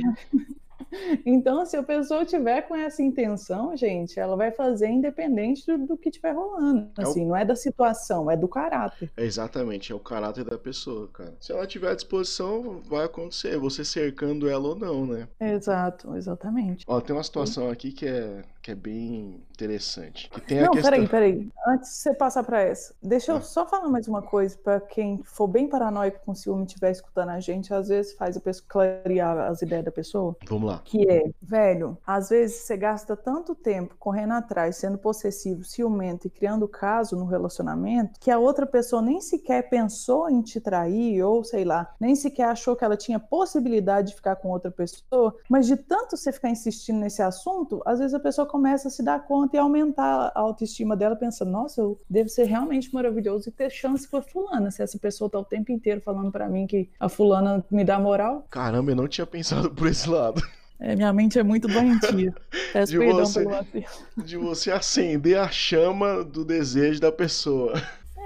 Então, 1.25 1.65
se 1.65 1.77
a 1.77 1.83
pessoa 1.83 2.25
tiver 2.25 2.61
com 2.63 2.75
essa 2.75 3.01
intenção, 3.01 3.75
gente, 3.75 4.19
ela 4.19 4.35
vai 4.35 4.51
fazer 4.51 4.87
independente 4.87 5.65
do, 5.65 5.85
do 5.85 5.97
que 5.97 6.09
estiver 6.09 6.33
rolando. 6.33 6.89
Assim, 6.97 7.21
é 7.21 7.23
o... 7.23 7.27
não 7.27 7.35
é 7.35 7.45
da 7.45 7.55
situação, 7.55 8.29
é 8.29 8.37
do 8.37 8.47
caráter. 8.47 9.11
É 9.15 9.23
exatamente, 9.23 9.91
é 9.91 9.95
o 9.95 9.99
caráter 9.99 10.43
da 10.43 10.57
pessoa, 10.57 11.07
cara. 11.07 11.33
Se 11.39 11.51
ela 11.51 11.65
tiver 11.65 11.91
à 11.91 11.95
disposição, 11.95 12.81
vai 12.85 13.05
acontecer, 13.05 13.57
você 13.57 13.83
cercando 13.83 14.49
ela 14.49 14.69
ou 14.69 14.75
não, 14.75 15.05
né? 15.05 15.27
Exato, 15.39 16.15
exatamente. 16.15 16.85
Ó, 16.87 16.99
tem 16.99 17.15
uma 17.15 17.23
situação 17.23 17.69
aqui 17.69 17.91
que 17.91 18.07
é, 18.07 18.41
que 18.61 18.71
é 18.71 18.75
bem 18.75 19.43
interessante. 19.51 20.29
Que 20.29 20.41
tem 20.41 20.61
não, 20.61 20.71
questão... 20.71 20.91
peraí, 20.91 21.07
peraí. 21.07 21.49
Antes 21.67 21.89
de 21.89 21.95
você 21.95 22.13
passar 22.13 22.43
para 22.43 22.61
essa, 22.61 22.93
deixa 23.01 23.31
eu 23.31 23.37
ah. 23.37 23.41
só 23.41 23.65
falar 23.65 23.89
mais 23.89 24.07
uma 24.07 24.21
coisa 24.21 24.57
para 24.63 24.79
quem 24.79 25.21
for 25.23 25.47
bem 25.47 25.67
paranoico 25.67 26.19
com 26.25 26.35
ciúme 26.35 26.63
e 26.63 26.65
estiver 26.65 26.91
escutando 26.91 27.29
a 27.29 27.39
gente, 27.39 27.73
às 27.73 27.87
vezes 27.89 28.13
faz 28.13 28.37
a 28.37 28.39
pessoa 28.39 28.65
clarear 28.67 29.37
as 29.39 29.61
ideias 29.61 29.85
da 29.85 29.91
pessoa. 29.91 30.35
Vamos 30.47 30.69
lá. 30.69 30.81
Que 30.83 31.09
é, 31.09 31.23
velho, 31.41 31.97
às 32.05 32.29
vezes 32.29 32.57
você 32.57 32.77
gasta 32.77 33.15
tanto 33.15 33.55
tempo 33.55 33.95
correndo 33.97 34.33
atrás, 34.33 34.75
sendo 34.77 34.97
possessivo, 34.97 35.63
ciumento 35.63 36.27
e 36.27 36.29
criando 36.29 36.67
caso 36.67 37.15
no 37.15 37.25
relacionamento, 37.25 38.19
que 38.19 38.29
a 38.29 38.37
outra 38.37 38.65
pessoa 38.65 39.01
nem 39.01 39.21
sequer 39.21 39.69
pensou 39.69 40.29
em 40.29 40.41
te 40.41 40.59
trair, 40.59 41.23
ou 41.23 41.43
sei 41.43 41.63
lá, 41.63 41.93
nem 41.99 42.15
sequer 42.15 42.45
achou 42.45 42.75
que 42.75 42.83
ela 42.83 42.97
tinha 42.97 43.19
possibilidade 43.19 44.09
de 44.09 44.15
ficar 44.15 44.35
com 44.35 44.49
outra 44.49 44.69
pessoa, 44.71 45.35
mas 45.49 45.65
de 45.65 45.75
tanto 45.75 46.15
você 46.15 46.31
ficar 46.31 46.49
insistindo 46.49 46.99
nesse 46.99 47.21
assunto, 47.21 47.81
às 47.85 47.99
vezes 47.99 48.13
a 48.13 48.19
pessoa 48.19 48.47
começa 48.51 48.89
a 48.89 48.91
se 48.91 49.01
dar 49.01 49.25
conta 49.25 49.55
e 49.55 49.59
aumentar 49.59 50.31
a 50.35 50.39
autoestima 50.39 50.95
dela, 50.95 51.15
pensando, 51.15 51.49
nossa, 51.49 51.79
eu 51.79 51.99
devo 52.09 52.27
ser 52.27 52.43
realmente 52.43 52.93
maravilhoso 52.93 53.47
e 53.47 53.51
ter 53.51 53.71
chance 53.71 54.07
com 54.07 54.17
a 54.17 54.21
fulana, 54.21 54.69
se 54.69 54.83
essa 54.83 54.99
pessoa 54.99 55.29
tá 55.29 55.39
o 55.39 55.45
tempo 55.45 55.71
inteiro 55.71 56.01
falando 56.01 56.31
para 56.31 56.49
mim 56.49 56.67
que 56.67 56.89
a 56.99 57.07
fulana 57.07 57.63
me 57.71 57.85
dá 57.85 57.97
moral. 57.97 58.45
Caramba, 58.49 58.91
eu 58.91 58.95
não 58.95 59.07
tinha 59.07 59.25
pensado 59.25 59.71
por 59.71 59.87
esse 59.87 60.09
lado. 60.09 60.41
É, 60.77 60.95
minha 60.95 61.13
mente 61.13 61.39
é 61.39 61.43
muito 61.43 61.67
doentia. 61.67 62.33
Peço 62.73 62.91
de 62.91 62.97
perdão 62.97 63.25
você, 63.25 63.43
pelo 63.43 64.25
De 64.25 64.35
você 64.35 64.71
acender 64.71 65.37
a 65.37 65.49
chama 65.49 66.23
do 66.23 66.43
desejo 66.43 66.99
da 66.99 67.11
pessoa. 67.11 67.73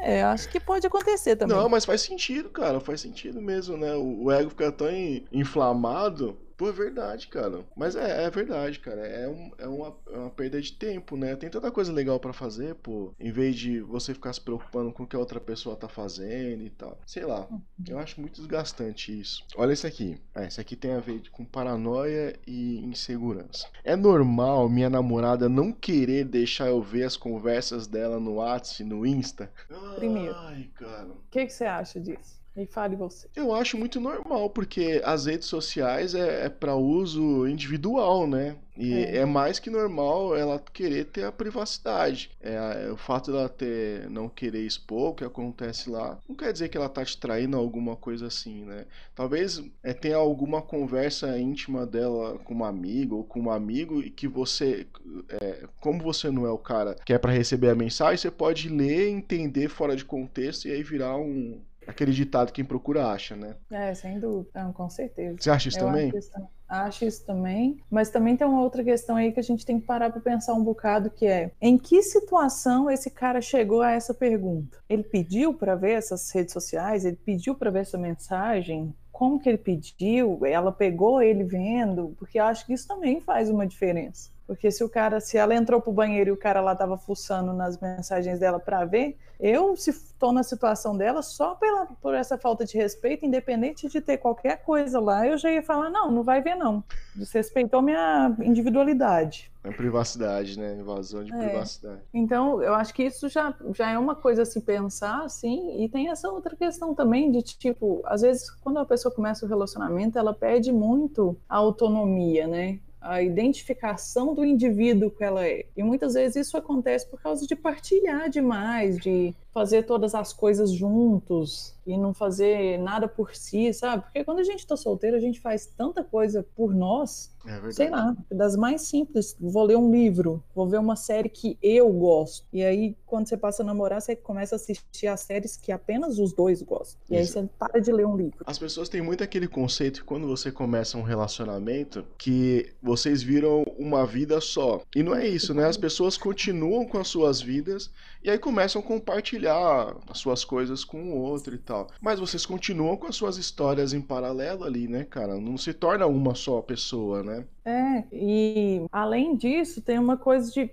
É, 0.02 0.24
acho 0.24 0.48
que 0.50 0.60
pode 0.60 0.88
acontecer 0.88 1.36
também. 1.36 1.58
Não, 1.58 1.68
mas 1.68 1.84
faz 1.84 2.02
sentido, 2.02 2.50
cara. 2.50 2.80
Faz 2.80 3.02
sentido 3.02 3.42
mesmo, 3.42 3.76
né? 3.76 3.94
O, 3.96 4.32
ego 4.32 4.52
fica 4.52 4.72
tão 4.72 4.88
inflamado 5.32 6.38
Pô, 6.58 6.70
é 6.70 6.72
verdade, 6.72 7.28
cara. 7.28 7.66
Mas 7.76 7.96
é, 7.96 8.24
é 8.24 8.30
verdade, 8.30 8.80
cara. 8.80 9.06
É, 9.06 9.28
um, 9.28 9.52
é, 9.58 9.68
uma, 9.68 9.96
é 10.12 10.18
uma 10.18 10.30
perda 10.30 10.62
de 10.62 10.72
tempo, 10.72 11.18
né? 11.18 11.36
Tem 11.36 11.50
tanta 11.50 11.72
coisa 11.72 11.92
legal 11.92 12.20
para 12.20 12.32
fazer, 12.34 12.76
pô. 12.76 13.14
Em 13.20 13.32
vez 13.32 13.56
de 13.56 13.82
você 13.82 14.14
ficar 14.14 14.32
se 14.34 14.40
preocupando 14.40 14.92
com 14.92 15.04
o 15.04 15.08
que 15.08 15.16
a 15.16 15.20
outra 15.20 15.40
pessoa 15.40 15.76
tá 15.76 15.90
fazendo 15.90 16.64
e 16.64 16.70
tal. 16.70 16.98
Sei 17.06 17.26
lá. 17.26 17.48
Uhum. 17.50 17.62
Eu 17.88 18.00
acho 18.00 18.20
muito 18.22 18.36
desgastante 18.36 19.18
isso. 19.20 19.44
Olha 19.56 19.74
esse 19.74 19.86
aqui. 19.86 20.18
É, 20.34 20.48
esse 20.48 20.62
aqui 20.62 20.76
tem 20.76 20.94
a 20.94 21.00
ver 21.00 21.30
com 21.30 21.44
paranoia 21.44 22.36
e 22.48 22.78
insegurança. 22.86 23.68
É 23.84 23.96
normal 23.96 24.70
minha 24.70 24.90
namorada 24.90 25.50
não 25.50 25.72
querer 25.72 26.26
deixar 26.26 26.68
eu 26.68 26.82
ver 26.82 27.04
as 27.04 27.18
conversas 27.18 27.88
dela 27.88 28.20
no 28.20 28.36
WhatsApp, 28.36 28.84
no 28.84 29.06
Insta? 29.06 29.52
Primeiro. 29.96 30.36
Ai, 30.36 30.70
cara. 30.76 31.08
O 31.08 31.18
que, 31.30 31.46
que 31.46 31.54
você 31.54 31.66
acha 31.66 32.00
disso? 32.00 32.45
E 32.56 32.66
fale 32.66 32.96
você. 32.96 33.28
Eu 33.36 33.54
acho 33.54 33.78
muito 33.78 34.00
normal, 34.00 34.50
porque 34.50 35.02
as 35.04 35.26
redes 35.26 35.48
sociais 35.48 36.16
é, 36.16 36.46
é 36.46 36.50
para 36.50 36.76
uso 36.76 37.48
individual, 37.48 38.26
né? 38.26 38.56
E 38.78 38.94
é. 38.94 39.18
é. 39.18 39.26
mais 39.26 39.60
que 39.60 39.70
normal 39.70 40.36
ela 40.36 40.60
querer 40.60 41.06
ter 41.06 41.24
a 41.24 41.32
privacidade. 41.32 42.30
É, 42.42 42.90
o 42.92 42.98
fato 42.98 43.32
dela 43.32 43.50
ter 43.50 44.10
não 44.10 44.28
querer 44.28 44.66
expor 44.66 45.12
o 45.12 45.14
que 45.14 45.24
acontece 45.24 45.90
lá, 45.90 46.20
não 46.28 46.36
quer 46.36 46.52
dizer 46.52 46.70
que 46.70 46.78
ela 46.78 46.90
tá 46.90 47.04
te 47.04 47.18
traindo 47.18 47.58
alguma 47.58 47.96
coisa 47.96 48.28
assim, 48.28 48.64
né? 48.66 48.86
Talvez 49.14 49.64
é, 49.84 49.94
tenha 49.94 50.18
alguma 50.18 50.62
conversa 50.62 51.38
íntima 51.40 51.86
dela 51.86 52.38
com 52.40 52.54
uma 52.54 52.68
amiga 52.68 53.16
ou 53.16 53.24
com 53.24 53.42
um 53.42 53.52
amigo 53.52 54.02
e 54.02 54.10
que 54.10 54.28
você, 54.28 54.88
é, 55.30 55.66
como 55.80 56.04
você 56.04 56.30
não 56.30 56.46
é 56.46 56.52
o 56.52 56.58
cara 56.58 56.96
que 57.06 57.14
é 57.14 57.18
para 57.18 57.32
receber 57.32 57.70
a 57.70 57.76
mensagem, 57.76 58.18
você 58.18 58.32
pode 58.32 58.70
ler, 58.70 59.10
entender 59.10 59.70
fora 59.70 59.96
de 59.96 60.04
contexto 60.04 60.68
e 60.68 60.72
aí 60.72 60.84
virar 60.84 61.18
um 61.18 61.60
aquele 61.88 62.12
ditado 62.12 62.52
quem 62.52 62.66
procura 62.66 63.08
acha, 63.08 63.36
né? 63.36 63.56
É, 63.72 63.94
sem 63.94 64.20
dúvida, 64.20 64.64
não, 64.64 64.74
com 64.74 64.90
certeza. 64.90 65.38
Você 65.40 65.50
acha 65.50 65.70
isso 65.70 65.80
Eu 65.80 65.86
também? 65.86 66.08
Acho 66.10 66.18
isso, 66.18 66.32
acho 66.68 67.06
isso 67.06 67.26
também, 67.26 67.78
mas 67.90 68.10
também 68.10 68.36
tem 68.36 68.48
uma 68.48 68.62
outra 68.62 68.84
questão 68.84 69.16
aí 69.16 69.32
que 69.32 69.40
a 69.40 69.44
gente 69.44 69.66
tem 69.66 69.80
que 69.80 69.86
parar 69.86 70.10
para 70.10 70.22
pensar 70.22 70.54
um 70.54 70.64
bocado 70.64 71.10
que 71.10 71.26
é 71.26 71.52
em 71.62 71.78
que 71.78 72.02
situação 72.02 72.90
esse 72.90 73.10
cara 73.10 73.42
chegou 73.42 73.82
a 73.82 73.92
essa 73.92 74.14
pergunta? 74.14 74.78
Ele 74.90 75.04
pediu 75.04 75.54
para 75.54 75.76
ver 75.76 75.92
essas 75.92 76.30
redes 76.32 76.54
sociais? 76.54 77.06
Ele 77.06 77.18
pediu 77.24 77.56
para 77.56 77.72
ver 77.72 77.80
essa 77.80 77.98
mensagem? 77.98 78.94
Como 79.12 79.40
que 79.40 79.48
ele 79.48 79.58
pediu? 79.58 80.46
Ela 80.46 80.72
pegou 80.72 81.22
ele 81.22 81.44
vendo? 81.44 82.14
Porque 82.20 82.40
eu 82.40 82.44
acho 82.44 82.66
que 82.66 82.74
isso 82.74 82.88
também 82.88 83.22
faz 83.22 83.50
uma 83.50 83.66
diferença. 83.66 84.35
Porque 84.48 84.70
se 84.70 84.84
o 84.84 84.90
cara, 84.90 85.20
se 85.20 85.38
ela 85.38 85.56
entrou 85.56 85.82
pro 85.82 85.92
banheiro 85.92 86.30
e 86.30 86.34
o 86.34 86.38
cara 86.38 86.62
lá 86.62 86.76
tava 86.76 86.98
fuçando 86.98 87.52
nas 87.54 87.80
mensagens 87.80 88.40
dela 88.40 88.60
para 88.60 88.86
ver, 88.86 89.18
eu 89.40 89.76
se 89.76 89.92
tô 90.20 90.32
na 90.32 90.44
situação 90.44 90.96
dela 90.96 91.22
só 91.22 91.56
pela 91.56 91.88
por 92.02 92.14
essa 92.14 92.38
falta 92.38 92.64
de 92.64 92.78
respeito, 92.78 93.26
independente 93.26 93.90
de 93.90 94.00
ter 94.00 94.18
qualquer 94.18 94.64
coisa 94.64 95.00
lá, 95.00 95.28
eu 95.28 95.38
já 95.38 95.52
ia 95.52 95.64
falar 95.64 95.90
não, 95.90 96.12
não 96.12 96.24
vai 96.24 96.42
ver 96.42 96.56
não. 96.56 96.84
Desrespeitou 97.16 97.82
minha 97.82 98.36
individualidade. 98.40 99.52
É 99.64 99.72
privacidade, 99.72 100.60
né? 100.60 100.76
Invasão 100.76 101.24
de 101.24 101.34
é. 101.34 101.38
privacidade. 101.38 102.00
Então, 102.14 102.62
eu 102.62 102.76
acho 102.76 102.94
que 102.94 103.04
isso 103.04 103.28
já, 103.28 103.54
já 103.74 103.90
é 103.90 103.98
uma 103.98 104.14
coisa 104.14 104.44
a 104.44 104.46
se 104.46 104.62
pensar, 104.62 105.24
assim, 105.24 105.84
e 105.84 105.90
tem 105.90 106.10
essa 106.10 106.30
outra 106.30 106.56
questão 106.56 106.94
também 106.94 107.32
de, 107.32 107.42
tipo, 107.42 108.02
às 108.06 108.22
vezes, 108.22 108.52
quando 108.52 108.78
a 108.78 108.86
pessoa 108.86 109.14
começa 109.14 109.44
o 109.44 109.50
relacionamento, 109.50 110.20
ela 110.20 110.36
perde 110.36 110.72
muito 110.72 111.36
a 111.50 111.58
autonomia, 111.58 112.46
né? 112.46 112.80
A 113.06 113.22
identificação 113.22 114.34
do 114.34 114.44
indivíduo 114.44 115.12
que 115.12 115.24
ela 115.24 115.46
é. 115.46 115.66
E 115.78 115.84
muitas 115.84 116.16
vezes 116.16 116.48
isso 116.48 116.58
acontece 116.58 117.08
por 117.08 117.22
causa 117.22 117.46
de 117.46 117.56
partilhar 117.56 118.30
demais, 118.30 118.98
de 118.98 119.34
fazer 119.56 119.84
todas 119.84 120.14
as 120.14 120.34
coisas 120.34 120.70
juntos 120.70 121.74
e 121.88 121.98
não 121.98 122.14
fazer 122.14 122.78
nada 122.78 123.08
por 123.08 123.34
si, 123.34 123.72
sabe? 123.74 124.04
Porque 124.04 124.22
quando 124.22 124.40
a 124.40 124.44
gente 124.44 124.68
tá 124.68 124.76
solteiro, 124.76 125.16
a 125.16 125.20
gente 125.20 125.40
faz 125.40 125.66
tanta 125.66 126.04
coisa 126.04 126.46
por 126.58 126.74
nós, 126.76 127.34
é 127.48 127.72
sei 127.72 127.90
lá, 127.90 128.14
das 128.30 128.58
mais 128.58 128.82
simples. 128.82 129.38
Vou 129.40 129.64
ler 129.64 129.78
um 129.78 129.90
livro, 129.90 130.44
vou 130.54 130.68
ver 130.68 130.80
uma 130.80 130.98
série 130.98 131.30
que 131.30 131.58
eu 131.62 131.90
gosto. 131.90 132.46
E 132.52 132.66
aí, 132.66 132.98
quando 133.06 133.30
você 133.30 133.38
passa 133.38 133.64
a 133.64 133.66
namorar, 133.66 134.02
você 134.02 134.14
começa 134.14 134.56
a 134.56 134.58
assistir 134.58 135.08
as 135.08 135.22
séries 135.22 135.56
que 135.56 135.72
apenas 135.72 136.20
os 136.20 136.34
dois 136.34 136.62
gostam. 136.62 137.00
E 137.10 137.18
Isso. 137.18 137.38
aí 137.38 137.46
você 137.46 137.50
para 137.58 137.80
de 137.80 137.94
ler 137.94 138.06
um 138.06 138.18
livro. 138.18 138.44
As 138.46 138.60
pessoas 138.60 138.90
têm 138.90 139.02
muito 139.02 139.24
aquele 139.24 139.48
conceito 139.48 140.02
que 140.02 140.06
quando 140.06 140.28
você 140.28 140.52
começa 140.52 140.98
um 140.98 141.04
relacionamento, 141.04 142.04
que 142.18 142.74
vocês 142.84 143.24
viram 143.24 143.64
uma 143.78 144.06
vida 144.06 144.42
só. 144.42 144.82
E 144.94 145.02
não 145.02 145.16
é 145.16 145.26
isso, 145.26 145.54
né? 145.54 145.66
As 145.66 145.78
pessoas 145.78 146.18
continuam 146.18 146.86
com 146.86 146.98
as 146.98 147.08
suas 147.08 147.40
vidas 147.40 147.90
e 148.26 148.30
aí 148.32 148.40
começam 148.40 148.82
a 148.82 148.84
compartilhar 148.84 149.96
as 150.10 150.18
suas 150.18 150.44
coisas 150.44 150.84
com 150.84 151.12
o 151.12 151.16
outro 151.16 151.54
e 151.54 151.60
tal. 151.60 151.92
Mas 152.02 152.20
vocês 152.20 152.44
continuam 152.44 152.98
com 152.98 153.06
as 153.06 153.16
suas 153.16 153.38
histórias 153.38 153.94
em 153.94 154.02
paralelo 154.02 154.64
ali, 154.64 154.88
né, 154.88 155.04
cara? 155.04 155.40
Não 155.40 155.56
se 155.60 155.72
torna 155.76 156.08
uma 156.08 156.34
só 156.34 156.60
pessoa, 156.60 157.22
né? 157.22 157.46
É, 157.66 158.04
e 158.12 158.86
além 158.92 159.36
disso, 159.36 159.82
tem 159.82 159.98
uma 159.98 160.16
coisa 160.16 160.52
de. 160.52 160.70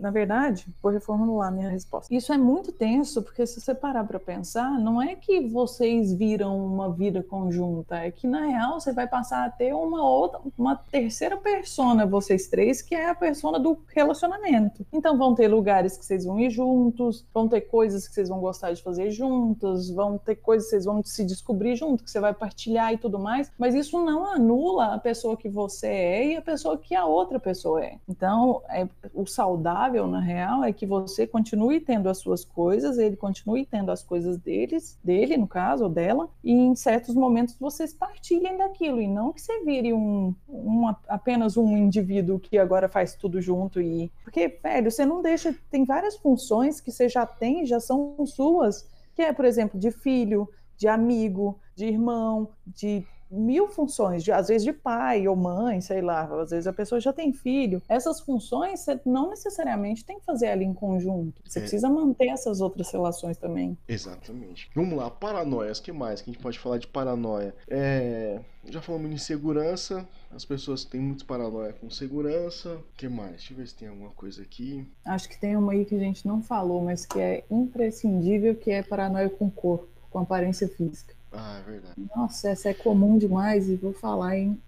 Na 0.00 0.10
verdade, 0.10 0.66
vou 0.82 0.90
reformular 0.90 1.48
a 1.48 1.50
minha 1.52 1.68
resposta. 1.68 2.12
Isso 2.12 2.32
é 2.32 2.36
muito 2.36 2.72
tenso, 2.72 3.22
porque 3.22 3.46
se 3.46 3.60
você 3.60 3.72
parar 3.72 4.02
para 4.02 4.18
pensar, 4.18 4.72
não 4.80 5.00
é 5.00 5.14
que 5.14 5.40
vocês 5.46 6.12
viram 6.12 6.58
uma 6.66 6.90
vida 6.92 7.22
conjunta, 7.22 7.96
é 7.98 8.10
que 8.10 8.26
na 8.26 8.46
real 8.46 8.80
você 8.80 8.92
vai 8.92 9.06
passar 9.06 9.44
a 9.44 9.50
ter 9.50 9.72
uma 9.72 10.04
outra, 10.04 10.40
uma 10.58 10.74
terceira 10.74 11.36
persona, 11.36 12.04
vocês 12.04 12.48
três, 12.48 12.82
que 12.82 12.94
é 12.96 13.08
a 13.08 13.14
persona 13.14 13.60
do 13.60 13.78
relacionamento. 13.94 14.84
Então 14.92 15.16
vão 15.16 15.36
ter 15.36 15.46
lugares 15.46 15.96
que 15.96 16.04
vocês 16.04 16.24
vão 16.24 16.40
ir 16.40 16.50
juntos, 16.50 17.24
vão 17.32 17.46
ter 17.46 17.60
coisas 17.62 18.08
que 18.08 18.14
vocês 18.14 18.28
vão 18.28 18.40
gostar 18.40 18.72
de 18.72 18.82
fazer 18.82 19.12
juntos, 19.12 19.90
vão 19.90 20.18
ter 20.18 20.34
coisas 20.34 20.66
que 20.66 20.70
vocês 20.70 20.86
vão 20.86 21.04
se 21.04 21.24
descobrir 21.24 21.76
junto, 21.76 22.02
que 22.02 22.10
você 22.10 22.18
vai 22.18 22.34
partilhar 22.34 22.92
e 22.92 22.98
tudo 22.98 23.20
mais, 23.20 23.52
mas 23.56 23.76
isso 23.76 24.04
não 24.04 24.26
anula 24.26 24.94
a 24.94 24.98
pessoa 24.98 25.36
que 25.36 25.48
você 25.48 25.86
é 25.86 26.31
a 26.36 26.42
pessoa 26.42 26.78
que 26.78 26.94
a 26.94 27.04
outra 27.04 27.38
pessoa 27.38 27.84
é. 27.84 27.98
Então, 28.08 28.62
é, 28.68 28.88
o 29.14 29.26
saudável, 29.26 30.06
na 30.06 30.20
real, 30.20 30.64
é 30.64 30.72
que 30.72 30.86
você 30.86 31.26
continue 31.26 31.80
tendo 31.80 32.08
as 32.08 32.18
suas 32.18 32.44
coisas, 32.44 32.98
ele 32.98 33.16
continue 33.16 33.64
tendo 33.64 33.90
as 33.90 34.02
coisas 34.02 34.38
deles, 34.38 34.98
dele, 35.02 35.36
no 35.36 35.46
caso, 35.46 35.84
ou 35.84 35.90
dela, 35.90 36.28
e 36.42 36.52
em 36.52 36.74
certos 36.74 37.14
momentos 37.14 37.56
vocês 37.58 37.92
partilhem 37.92 38.56
daquilo, 38.56 39.00
e 39.00 39.06
não 39.06 39.32
que 39.32 39.40
você 39.40 39.64
vire 39.64 39.92
um, 39.92 40.34
um 40.48 40.88
apenas 41.08 41.56
um 41.56 41.76
indivíduo 41.76 42.38
que 42.38 42.58
agora 42.58 42.88
faz 42.88 43.14
tudo 43.14 43.40
junto 43.40 43.80
e. 43.80 44.10
Porque, 44.24 44.48
velho, 44.62 44.90
você 44.90 45.04
não 45.04 45.22
deixa. 45.22 45.54
Tem 45.70 45.84
várias 45.84 46.16
funções 46.16 46.80
que 46.80 46.90
você 46.90 47.08
já 47.08 47.26
tem, 47.26 47.64
já 47.66 47.80
são 47.80 48.14
suas, 48.26 48.88
que 49.14 49.22
é, 49.22 49.32
por 49.32 49.44
exemplo, 49.44 49.78
de 49.78 49.90
filho, 49.90 50.48
de 50.76 50.88
amigo, 50.88 51.58
de 51.74 51.86
irmão, 51.86 52.48
de 52.66 53.06
mil 53.32 53.68
funções, 53.68 54.22
de, 54.22 54.30
às 54.30 54.48
vezes 54.48 54.64
de 54.64 54.72
pai 54.72 55.26
ou 55.26 55.34
mãe, 55.34 55.80
sei 55.80 56.02
lá, 56.02 56.22
às 56.40 56.50
vezes 56.50 56.66
a 56.66 56.72
pessoa 56.72 57.00
já 57.00 57.12
tem 57.12 57.32
filho. 57.32 57.82
Essas 57.88 58.20
funções 58.20 58.80
você 58.80 59.00
não 59.04 59.30
necessariamente 59.30 60.04
tem 60.04 60.18
que 60.18 60.24
fazer 60.24 60.48
ali 60.48 60.64
em 60.64 60.74
conjunto. 60.74 61.42
Você 61.44 61.58
é. 61.58 61.62
precisa 61.62 61.88
manter 61.88 62.28
essas 62.28 62.60
outras 62.60 62.90
relações 62.90 63.36
também. 63.38 63.76
Exatamente. 63.88 64.70
Vamos 64.74 64.96
lá, 64.98 65.10
paranoias, 65.10 65.80
que 65.80 65.92
mais 65.92 66.20
que 66.20 66.30
a 66.30 66.32
gente 66.32 66.42
pode 66.42 66.58
falar 66.58 66.78
de 66.78 66.86
paranoia? 66.86 67.54
É... 67.68 68.40
Já 68.66 68.80
falamos 68.80 69.08
de 69.08 69.16
insegurança, 69.16 70.06
as 70.30 70.44
pessoas 70.44 70.84
têm 70.84 71.00
muito 71.00 71.26
paranoia 71.26 71.72
com 71.72 71.90
segurança. 71.90 72.74
O 72.74 72.96
que 72.96 73.08
mais? 73.08 73.32
Deixa 73.32 73.52
eu 73.52 73.56
ver 73.56 73.66
se 73.66 73.74
tem 73.74 73.88
alguma 73.88 74.10
coisa 74.10 74.40
aqui. 74.42 74.86
Acho 75.04 75.28
que 75.28 75.38
tem 75.38 75.56
uma 75.56 75.72
aí 75.72 75.84
que 75.84 75.96
a 75.96 75.98
gente 75.98 76.26
não 76.26 76.40
falou, 76.40 76.82
mas 76.82 77.04
que 77.04 77.18
é 77.18 77.44
imprescindível, 77.50 78.54
que 78.54 78.70
é 78.70 78.82
paranoia 78.82 79.28
com 79.28 79.46
o 79.46 79.50
corpo, 79.50 79.88
com 80.10 80.20
aparência 80.20 80.68
física. 80.68 81.14
Ah, 81.32 81.58
é 81.58 81.70
verdade. 81.70 81.94
Nossa, 82.14 82.50
essa 82.50 82.68
é 82.68 82.74
comum 82.74 83.18
demais 83.18 83.68
e 83.68 83.76
vou 83.76 83.92
falar, 83.92 84.36
hein? 84.36 84.60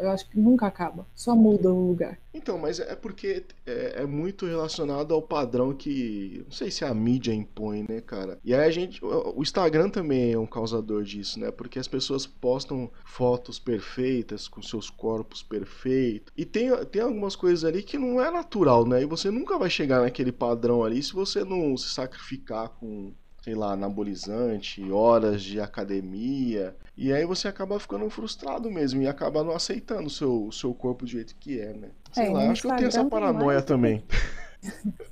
Eu 0.00 0.10
acho 0.10 0.28
que 0.28 0.38
nunca 0.38 0.66
acaba, 0.66 1.06
só 1.14 1.36
muda 1.36 1.72
o 1.72 1.86
lugar. 1.86 2.18
Então, 2.32 2.58
mas 2.58 2.80
é 2.80 2.96
porque 2.96 3.44
é, 3.64 4.02
é, 4.02 4.06
muito 4.06 4.46
relacionado 4.46 5.14
ao 5.14 5.22
padrão 5.22 5.72
que 5.72 6.42
não 6.44 6.50
sei 6.50 6.72
se 6.72 6.84
a 6.84 6.92
mídia 6.92 7.32
impõe, 7.32 7.86
né, 7.88 8.00
cara? 8.00 8.40
E 8.44 8.52
aí 8.52 8.66
a 8.66 8.70
gente, 8.70 9.00
o 9.04 9.40
Instagram 9.40 9.90
também 9.90 10.32
é 10.32 10.38
um 10.38 10.46
causador 10.46 11.04
disso, 11.04 11.38
né? 11.38 11.52
Porque 11.52 11.78
as 11.78 11.86
pessoas 11.86 12.26
postam 12.26 12.90
fotos 13.04 13.60
perfeitas 13.60 14.48
com 14.48 14.60
seus 14.60 14.90
corpos 14.90 15.42
perfeitos 15.42 16.32
e 16.36 16.44
tem, 16.44 16.70
tem 16.86 17.02
algumas 17.02 17.36
coisas 17.36 17.64
ali 17.64 17.82
que 17.82 17.96
não 17.96 18.20
é 18.20 18.32
natural, 18.32 18.84
né? 18.84 19.02
E 19.02 19.06
você 19.06 19.30
nunca 19.30 19.56
vai 19.56 19.70
chegar 19.70 20.02
naquele 20.02 20.32
padrão 20.32 20.82
ali 20.82 21.00
se 21.00 21.12
você 21.12 21.44
não 21.44 21.76
se 21.76 21.90
sacrificar 21.90 22.70
com 22.70 23.12
sei 23.44 23.54
lá, 23.54 23.72
anabolizante, 23.72 24.90
horas 24.90 25.42
de 25.42 25.60
academia. 25.60 26.74
E 26.96 27.12
aí 27.12 27.26
você 27.26 27.46
acaba 27.46 27.78
ficando 27.78 28.08
frustrado 28.08 28.70
mesmo 28.70 29.02
e 29.02 29.06
acaba 29.06 29.44
não 29.44 29.54
aceitando 29.54 30.06
o 30.06 30.10
seu, 30.10 30.50
seu 30.50 30.72
corpo 30.72 31.04
do 31.04 31.10
jeito 31.10 31.36
que 31.38 31.60
é, 31.60 31.74
né? 31.74 31.88
Sei 32.10 32.24
é, 32.24 32.30
lá, 32.30 32.50
acho 32.50 32.62
que 32.62 32.68
eu 32.68 32.76
tenho 32.76 32.88
essa 32.88 33.04
paranoia 33.04 33.60
também. 33.60 34.02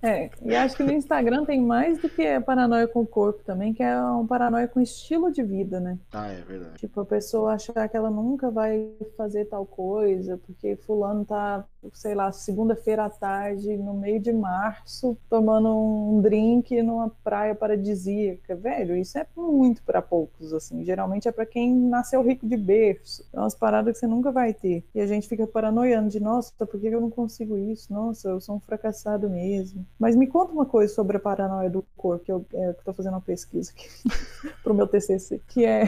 É, 0.02 0.30
e 0.42 0.54
acho 0.54 0.76
que 0.76 0.82
no 0.82 0.92
Instagram 0.92 1.44
tem 1.44 1.60
mais 1.60 1.98
do 1.98 2.08
que 2.08 2.26
a 2.26 2.40
paranoia 2.40 2.88
com 2.88 3.00
o 3.00 3.06
corpo 3.06 3.42
também, 3.44 3.72
que 3.72 3.82
é 3.82 4.00
um 4.04 4.26
paranoia 4.26 4.66
com 4.66 4.80
estilo 4.80 5.30
de 5.30 5.42
vida, 5.42 5.78
né? 5.78 5.98
Ah, 6.12 6.28
é 6.28 6.40
verdade. 6.40 6.76
Tipo, 6.76 7.00
a 7.00 7.04
pessoa 7.04 7.54
achar 7.54 7.88
que 7.88 7.96
ela 7.96 8.10
nunca 8.10 8.50
vai 8.50 8.90
fazer 9.16 9.44
tal 9.44 9.64
coisa, 9.64 10.38
porque 10.38 10.76
fulano 10.76 11.24
tá, 11.24 11.64
sei 11.92 12.14
lá, 12.14 12.32
segunda-feira 12.32 13.04
à 13.04 13.10
tarde, 13.10 13.76
no 13.76 13.94
meio 13.94 14.20
de 14.20 14.32
março, 14.32 15.16
tomando 15.28 15.68
um 15.68 16.20
drink 16.20 16.82
numa 16.82 17.10
praia 17.22 17.54
paradisíaca. 17.54 18.56
Velho, 18.56 18.96
isso 18.96 19.18
é 19.18 19.26
muito 19.36 19.82
para 19.82 20.02
poucos, 20.02 20.52
assim. 20.52 20.84
Geralmente 20.84 21.28
é 21.28 21.32
para 21.32 21.46
quem 21.46 21.74
nasceu 21.74 22.22
rico 22.22 22.46
de 22.46 22.56
berço. 22.56 23.24
É 23.32 23.38
umas 23.38 23.54
paradas 23.54 23.94
que 23.94 24.00
você 24.00 24.06
nunca 24.06 24.32
vai 24.32 24.52
ter. 24.52 24.84
E 24.94 25.00
a 25.00 25.06
gente 25.06 25.28
fica 25.28 25.46
paranoiando 25.46 26.08
de, 26.08 26.18
nossa, 26.18 26.52
por 26.58 26.80
que 26.80 26.86
eu 26.86 27.00
não 27.00 27.10
consigo 27.10 27.56
isso? 27.56 27.92
Nossa, 27.92 28.28
eu 28.28 28.40
sou 28.40 28.56
um 28.56 28.60
fracassado 28.60 29.28
mesmo 29.28 29.41
mesmo. 29.42 29.86
Mas 29.98 30.14
me 30.14 30.26
conta 30.26 30.52
uma 30.52 30.66
coisa 30.66 30.92
sobre 30.92 31.16
a 31.16 31.20
paranoia 31.20 31.68
do 31.68 31.84
corpo, 31.96 32.24
que 32.24 32.32
eu 32.32 32.46
é, 32.54 32.70
estou 32.70 32.94
fazendo 32.94 33.14
uma 33.14 33.20
pesquisa 33.20 33.72
aqui 33.72 33.88
para 34.62 34.72
o 34.72 34.76
meu 34.76 34.86
TCC, 34.86 35.40
que 35.48 35.64
é 35.64 35.84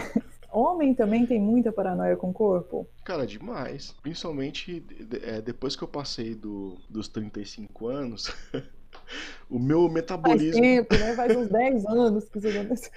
Homem 0.55 0.95
também 0.95 1.27
tem 1.27 1.41
muita 1.41 1.73
paranoia 1.73 2.17
com 2.17 2.31
o 2.31 2.33
corpo? 2.33 2.87
Cara, 3.05 3.27
demais. 3.27 3.93
Principalmente 4.01 4.87
é, 5.25 5.41
depois 5.41 5.75
que 5.75 5.83
eu 5.83 5.89
passei 5.89 6.33
do, 6.33 6.79
dos 6.89 7.09
35 7.09 7.89
anos, 7.89 8.33
o 9.51 9.59
meu 9.59 9.89
metabolismo. 9.89 10.53
Faz 10.53 10.63
tempo, 10.63 10.95
né? 10.95 11.15
Faz 11.15 11.37
uns 11.37 11.49
10 11.49 11.87
anos 11.87 12.25
que 12.29 12.39
isso 12.39 12.49
aconteceu. 12.49 12.93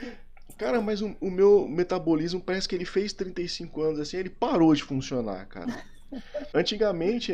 Cara, 0.56 0.80
mas 0.82 1.02
o, 1.02 1.16
o 1.20 1.32
meu 1.32 1.68
metabolismo 1.68 2.40
parece 2.40 2.70
que 2.70 2.76
ele 2.76 2.86
fez 2.86 3.12
35 3.14 3.82
anos 3.82 4.00
assim, 4.00 4.18
ele 4.18 4.30
parou 4.30 4.74
de 4.76 4.84
funcionar, 4.84 5.48
cara. 5.48 5.84
Antigamente, 6.54 7.34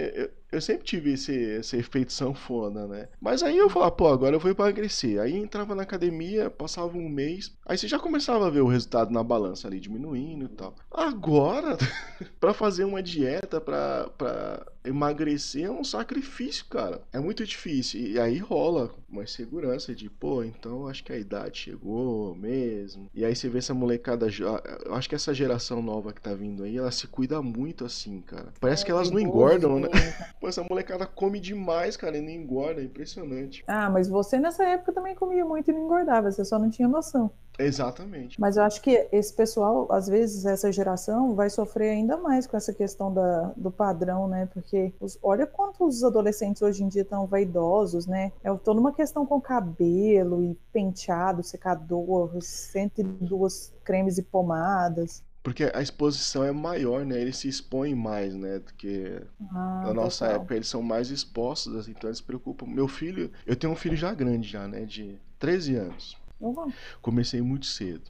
eu, 0.53 0.62
sempre 0.62 0.83
tive 0.83 1.13
esse, 1.13 1.33
esse 1.33 1.77
efeito 1.77 2.13
sanfona, 2.13 2.88
né? 2.88 3.07
Mas 3.19 3.43
aí 3.43 3.57
eu 3.57 3.69
falava, 3.69 3.91
pô, 3.91 4.07
agora 4.07 4.36
eu 4.36 4.39
vou 4.39 4.51
emagrecer. 4.51 5.19
Aí 5.19 5.36
entrava 5.36 5.75
na 5.75 5.83
academia, 5.83 6.50
passava 6.50 6.98
um 6.98 7.10
mês, 7.10 7.55
aí 7.65 7.77
você 7.77 7.88
já 7.88 8.00
começava 8.00 8.48
a 8.48 8.50
ver 8.50 8.62
o 8.62 8.67
resultado 8.67 9.12
na 9.12 9.24
balança 9.24 9.67
ali, 9.67 9.79
diminuindo 9.79 10.45
e 10.45 10.50
tal. 10.50 10.75
Agora, 10.91 11.77
para 12.39 12.53
fazer 12.53 12.83
uma 12.83 13.01
dieta, 13.01 13.60
pra, 13.60 14.10
pra 14.17 14.65
emagrecer 14.83 15.65
é 15.65 15.72
um 15.72 15.83
sacrifício, 15.83 16.65
cara. 16.65 17.01
É 17.12 17.19
muito 17.19 17.45
difícil. 17.45 18.01
E 18.01 18.19
aí 18.19 18.38
rola 18.38 18.93
uma 19.10 19.24
insegurança 19.24 19.93
de, 19.95 20.10
pô, 20.10 20.43
então 20.43 20.88
acho 20.88 21.03
que 21.03 21.13
a 21.13 21.17
idade 21.17 21.60
chegou 21.60 22.36
mesmo. 22.36 23.10
E 23.13 23.24
aí 23.24 23.36
você 23.36 23.48
vê 23.48 23.60
essa 23.60 23.74
molecada. 23.74 24.27
Eu 24.86 24.93
acho 24.93 25.07
que 25.07 25.15
essa 25.15 25.33
geração 25.33 25.81
nova 25.81 26.13
que 26.13 26.22
tá 26.22 26.33
vindo 26.33 26.63
aí, 26.63 26.77
ela 26.77 26.91
se 26.91 27.07
cuida 27.07 27.41
muito 27.41 27.86
assim, 27.86 28.22
cara. 28.22 28.53
Parece 28.60 28.83
é, 28.83 28.86
que 28.86 28.91
elas 28.91 29.10
não 29.10 29.19
engordam, 29.19 29.79
né? 29.79 29.89
Pô, 30.43 30.50
essa 30.50 30.62
molecada 30.62 31.05
come 31.05 31.39
demais, 31.39 31.95
cara, 31.95 32.17
e 32.17 32.21
não 32.21 32.29
engorda. 32.29 32.81
É 32.81 32.83
impressionante. 32.83 33.63
Ah, 33.65 33.89
mas 33.89 34.09
você 34.09 34.38
nessa 34.38 34.65
época 34.65 34.91
também 34.91 35.15
comia 35.15 35.45
muito 35.45 35.71
e 35.71 35.73
não 35.73 35.85
engordava, 35.85 36.29
você 36.29 36.43
só 36.43 36.59
não 36.59 36.69
tinha 36.69 36.85
noção. 36.85 37.31
Exatamente. 37.57 38.41
Mas 38.41 38.57
eu 38.57 38.63
acho 38.63 38.81
que 38.81 39.07
esse 39.09 39.33
pessoal, 39.33 39.88
às 39.89 40.05
vezes, 40.07 40.45
essa 40.45 40.69
geração 40.69 41.33
vai 41.33 41.50
sofrer 41.50 41.91
ainda 41.91 42.17
mais 42.17 42.45
com 42.45 42.57
essa 42.57 42.73
questão 42.73 43.13
da, 43.13 43.53
do 43.55 43.71
padrão, 43.71 44.27
né? 44.27 44.50
Porque 44.53 44.93
os, 45.00 45.17
olha 45.23 45.47
quantos 45.47 46.03
adolescentes 46.03 46.62
hoje 46.62 46.83
em 46.83 46.89
dia 46.89 47.03
estão 47.03 47.25
vaidosos, 47.25 48.05
né? 48.05 48.33
É 48.43 48.53
toda 48.53 48.81
uma 48.81 48.91
questão 48.91 49.25
com 49.25 49.39
cabelo 49.39 50.43
e 50.43 50.55
penteado, 50.73 51.41
secador, 51.41 52.35
102 52.41 53.71
cremes 53.81 54.17
e 54.17 54.23
pomadas. 54.23 55.23
Porque 55.43 55.69
a 55.73 55.81
exposição 55.81 56.41
é 56.43 56.53
maior, 56.53 57.05
né? 57.05 57.19
Eles 57.19 57.35
se 57.35 57.50
expõem 57.50 57.93
mais, 57.93 58.33
né? 58.33 58.59
Do 58.59 58.73
que 58.75 59.21
ah, 59.51 59.83
na 59.88 59.93
nossa 59.93 60.25
total. 60.25 60.39
época. 60.39 60.55
Eles 60.55 60.67
são 60.69 60.81
mais 60.81 61.12
expostos, 61.12 61.75
assim, 61.75 61.91
então 61.91 62.09
eles 62.09 62.19
se 62.19 62.23
preocupam. 62.23 62.65
Meu 62.65 62.88
filho, 62.88 63.29
eu 63.45 63.55
tenho 63.55 63.73
um 63.73 63.75
filho 63.75 63.97
já 63.97 64.13
grande, 64.13 64.47
já, 64.47 64.65
né? 64.67 64.85
De 64.85 65.17
13 65.39 65.75
anos. 65.75 66.17
Uhum. 66.39 66.71
Comecei 67.01 67.41
muito 67.41 67.65
cedo. 67.65 68.01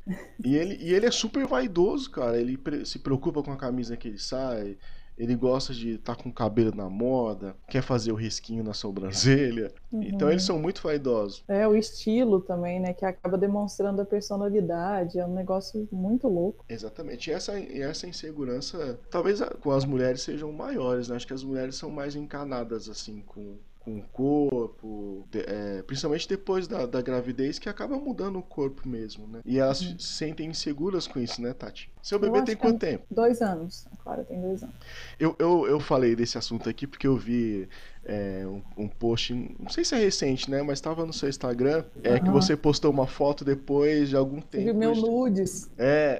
E 0.44 0.56
ele, 0.56 0.75
e 0.80 0.94
ele 0.94 1.08
é 1.08 1.12
super 1.12 1.48
vaidoso, 1.48 2.10
cara. 2.12 2.40
Ele 2.40 2.60
se 2.86 3.00
preocupa 3.00 3.42
com 3.42 3.52
a 3.52 3.58
camisa 3.58 3.98
que 3.98 4.08
ele 4.08 4.20
sai. 4.20 4.78
Ele 5.17 5.36
gosta 5.36 5.74
de 5.74 5.91
estar 5.91 6.15
tá 6.15 6.24
com 6.24 6.29
o 6.29 6.34
cabelo 6.34 6.75
na 6.75 6.89
moda, 6.89 7.55
quer 7.67 7.82
fazer 7.82 8.12
o 8.12 8.15
risquinho 8.15 8.63
na 8.63 8.74
sobrancelha. 8.74 9.72
Uhum. 9.91 10.03
Então 10.03 10.29
eles 10.29 10.43
são 10.43 10.58
muito 10.58 10.82
vaidosos. 10.82 11.43
É, 11.48 11.67
o 11.67 11.75
estilo 11.75 12.41
também, 12.41 12.79
né? 12.79 12.93
Que 12.93 13.05
acaba 13.05 13.38
demonstrando 13.38 14.01
a 14.01 14.05
personalidade. 14.05 15.20
É 15.20 15.25
um 15.25 15.34
negócio 15.34 15.88
muito 15.91 16.27
louco. 16.27 16.65
Exatamente. 16.67 17.29
E 17.29 17.34
essa, 17.34 17.60
e 17.60 17.82
essa 17.82 18.08
insegurança, 18.08 19.00
talvez 19.10 19.41
com 19.62 19.72
as 19.72 19.86
mulheres 19.86 20.22
sejam 20.22 20.51
maiores, 20.51 21.08
né? 21.08 21.15
Acho 21.15 21.27
que 21.27 21.34
as 21.34 21.43
mulheres 21.43 21.75
são 21.75 21.89
mais 21.89 22.15
encanadas, 22.15 22.89
assim, 22.89 23.22
com 23.22 23.58
com 23.84 23.98
o 23.98 24.02
corpo, 24.02 25.28
de, 25.30 25.40
é, 25.40 25.84
principalmente 25.84 26.28
depois 26.28 26.68
da, 26.68 26.86
da 26.86 27.02
gravidez, 27.02 27.60
que 27.60 27.68
acaba 27.68 27.98
mudando 27.98 28.40
o 28.40 28.44
corpo 28.44 28.88
mesmo, 28.88 29.28
né? 29.28 29.42
E 29.46 29.60
elas 29.60 29.82
uhum. 29.82 30.00
se 30.00 30.08
sentem 30.08 30.50
inseguras 30.50 31.06
com 31.06 31.20
isso, 31.20 31.42
né, 31.42 31.54
Tati? 31.54 31.92
Seu 32.02 32.18
bebê 32.18 32.42
tem 32.44 32.56
quanto 32.56 32.84
é 32.86 32.92
tempo? 32.92 33.06
Dois 33.12 33.42
anos. 33.42 33.86
A 33.92 33.98
Clara 33.98 34.24
tem 34.24 34.40
dois 34.42 34.63
anos. 34.63 34.75
Eu, 35.20 35.36
eu, 35.38 35.68
eu 35.68 35.80
falei 35.80 36.16
desse 36.16 36.38
assunto 36.38 36.70
aqui 36.70 36.88
porque 36.88 37.08
eu 37.08 37.18
vi 37.18 37.68
é, 38.06 38.44
um, 38.46 38.62
um, 38.84 38.88
post, 38.88 39.34
não 39.34 39.70
sei 39.70 39.84
se 39.84 39.96
é 39.96 40.00
recente, 40.00 40.50
né? 40.50 40.62
Mas 40.62 40.80
estava 40.80 41.06
no 41.06 41.14
seu 41.14 41.30
Instagram, 41.30 41.84
é 42.04 42.14
uhum. 42.14 42.24
que 42.24 42.30
você 42.30 42.56
postou 42.56 42.92
uma 42.92 43.08
foto 43.08 43.46
depois 43.46 44.10
de 44.10 44.16
algum 44.16 44.42
tempo. 44.42 44.70
E 44.70 44.74
meu 44.74 44.96
nudes. 44.96 45.70
É. 45.78 46.20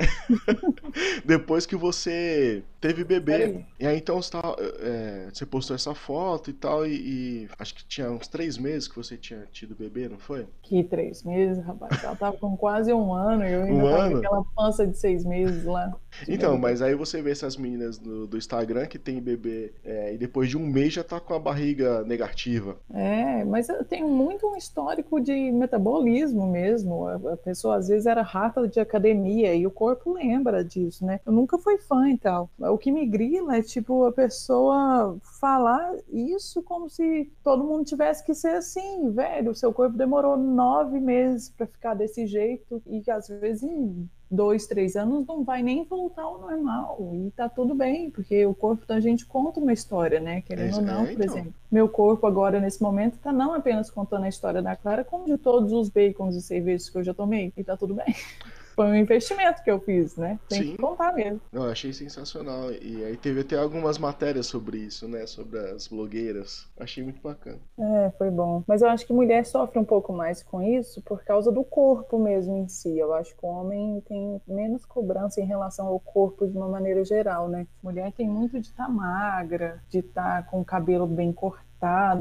depois 1.26 1.66
que 1.66 1.76
você 1.76 2.64
teve 2.80 3.04
bebê. 3.04 3.64
E 3.80 3.88
aí 3.88 3.98
então 3.98 4.22
você, 4.22 4.32
tá, 4.32 4.56
é, 4.80 5.30
você 5.32 5.46
postou 5.46 5.76
essa 5.76 5.94
foto 5.94 6.50
e 6.50 6.54
tal, 6.54 6.86
e, 6.86 6.94
e, 6.94 7.50
acho 7.58 7.76
que 7.76 7.86
tinha 7.86 8.12
uns 8.12 8.28
três 8.28 8.58
meses 8.58 8.88
que 8.88 8.96
você 8.96 9.16
tinha 9.16 9.48
tido 9.52 9.76
bebê, 9.76 10.10
não 10.10 10.20
foi? 10.20 10.48
Que 10.62 10.84
três 10.84 11.24
meses, 11.24 11.64
rapaz. 11.64 12.04
Ela 12.04 12.16
tava 12.16 12.38
com 12.38 12.58
quase 12.58 12.94
um 12.94 13.14
ano 13.14 13.46
e 13.46 13.52
eu 13.52 13.64
ainda 13.64 13.74
um 13.74 13.90
tava 13.90 14.04
ano? 14.04 14.12
com 14.12 14.18
aquela 14.20 14.44
pança 14.56 14.88
de 14.88 14.98
seis 14.98 15.24
meses 15.26 15.64
lá. 15.64 15.94
Então, 16.28 16.58
mas 16.58 16.82
aí 16.82 16.94
você 16.94 17.22
vê 17.22 17.32
essas 17.32 17.58
meninas 17.58 17.98
do, 17.98 18.28
do 18.28 18.38
Instagram 18.38 18.86
que 18.86 19.00
tem 19.00 19.22
bebê 19.22 19.74
é, 19.84 20.14
e 20.14 20.18
depois 20.18 20.50
de 20.50 20.58
um 20.58 20.66
mês 20.66 20.94
já 20.94 21.04
tá 21.04 21.20
com 21.20 21.34
a 21.34 21.40
barriga 21.40 21.73
negativa. 22.06 22.78
É, 22.94 23.44
mas 23.44 23.70
eu 23.70 23.84
tenho 23.84 24.08
muito 24.08 24.48
um 24.48 24.56
histórico 24.56 25.20
de 25.20 25.52
metabolismo 25.52 26.48
mesmo. 26.48 27.08
A 27.08 27.38
pessoa 27.38 27.78
às 27.78 27.88
vezes 27.88 28.06
era 28.06 28.22
rata 28.22 28.68
de 28.68 28.80
academia 28.80 29.54
e 29.54 29.66
o 29.66 29.72
corpo 29.72 30.14
lembra 30.14 30.64
disso, 30.64 31.06
né? 31.06 31.20
Eu 31.26 31.32
nunca 31.32 31.58
fui 31.58 31.78
fã 31.78 32.10
e 32.10 32.18
tal. 32.18 32.50
O 32.60 32.78
que 32.78 32.92
me 32.92 33.06
grila 33.06 33.58
é 33.58 33.62
tipo 33.62 34.06
a 34.06 34.12
pessoa 34.12 35.18
falar 35.40 35.94
isso 36.12 36.62
como 36.64 36.90
se 36.90 37.32
todo 37.44 37.64
mundo 37.64 37.86
tivesse 37.86 38.26
que 38.26 38.34
ser 38.34 38.56
assim, 38.56 39.12
velho. 39.12 39.52
O 39.52 39.56
seu 39.56 39.74
corpo 39.74 39.98
demorou 39.98 40.38
nove 40.38 41.00
meses 41.00 41.50
para 41.50 41.68
ficar 41.68 41.94
desse 41.94 42.26
jeito 42.26 42.82
e 42.88 43.04
às 43.10 43.28
vezes 43.28 43.64
dois, 44.34 44.66
três 44.68 44.96
anos 44.96 45.26
não 45.26 45.44
vai 45.44 45.62
nem 45.62 45.84
voltar 45.84 46.24
ao 46.24 46.40
normal. 46.40 46.98
E 47.14 47.32
tá 47.32 47.48
tudo 47.48 47.76
bem, 47.76 48.10
porque 48.10 48.46
o 48.46 48.54
corpo 48.54 48.86
da 48.86 49.00
gente 49.00 49.26
conta 49.26 49.60
uma 49.60 49.72
história, 49.72 50.20
né? 50.20 50.42
Querendo 50.42 50.74
é, 50.74 50.76
ou 50.76 50.82
não, 50.82 51.06
por 51.06 51.12
então. 51.12 51.26
exemplo. 51.26 51.54
Meu 51.72 51.88
corpo 51.88 52.26
agora, 52.26 52.60
nesse 52.60 52.82
momento, 52.82 53.18
tá 53.20 53.32
não 53.32 53.54
apenas 53.54 53.90
contando 53.90 54.26
a 54.26 54.30
história 54.30 54.62
da 54.62 54.76
Clara, 54.76 55.04
como 55.04 55.26
de 55.26 55.38
todos 55.38 55.72
os 55.72 55.90
bacons 55.90 56.36
e 56.36 56.42
cervejas 56.42 56.90
que 56.90 56.98
eu 56.98 57.04
já 57.04 57.14
tomei. 57.14 57.54
E 57.56 57.64
tá 57.64 57.78
tudo 57.78 57.94
bem. 57.94 58.16
Foi 58.74 58.86
um 58.86 58.96
investimento 58.96 59.64
que 59.64 59.72
eu 59.72 59.80
fiz, 59.80 60.16
né? 60.16 60.40
Tem 60.50 60.64
Sim. 60.64 60.72
que 60.72 60.78
contar 60.78 61.14
mesmo. 61.14 61.42
Eu 61.52 61.64
achei 61.64 61.94
sensacional. 61.94 62.72
E 62.72 63.04
aí 63.04 63.18
teve 63.18 63.42
até 63.42 63.58
algumas 63.58 63.98
matérias 63.98 64.48
sobre 64.48 64.78
isso, 64.78 65.08
né? 65.08 65.26
Sobre 65.26 65.60
as 65.60 65.88
blogueiras. 65.88 66.68
Achei 66.80 67.04
muito 67.04 67.22
bacana. 67.22 67.60
É, 67.78 68.12
foi 68.18 68.30
bom. 68.30 68.64
Mas 68.68 68.82
eu 68.82 68.90
acho 68.90 69.06
que 69.06 69.14
mulher 69.14 69.46
sofre 69.46 69.80
um 69.80 69.86
pouco 69.86 70.12
mais 70.14 70.44
com 70.44 70.62
isso 70.62 71.02
por 71.02 71.24
causa 71.24 71.52
do 71.52 71.64
corpo 71.64 72.20
mesmo 72.20 72.58
em 72.58 72.68
si. 72.68 72.98
Eu 72.98 73.14
acho 73.14 73.36
que 73.36 73.46
o 73.46 73.50
homem 73.50 74.02
tem 74.08 74.42
menos 74.48 74.86
cobrança 74.86 75.42
em 75.42 75.46
relação 75.46 75.88
ao 75.88 76.00
corpo 76.00 76.48
de 76.48 76.58
uma 76.58 76.68
maneira 76.68 77.04
geral, 77.04 77.48
né? 77.48 77.68
Mulher 77.82 78.12
tem 78.14 78.28
muito 78.28 78.60
de 78.60 78.68
estar 78.68 78.86
tá 78.86 78.90
magra, 78.90 79.84
de 79.90 80.00
estar 80.00 80.44
tá 80.44 80.50
com 80.50 80.62
o 80.62 80.66
cabelo 80.66 81.08
bem 81.08 81.32
cortado, 81.32 81.73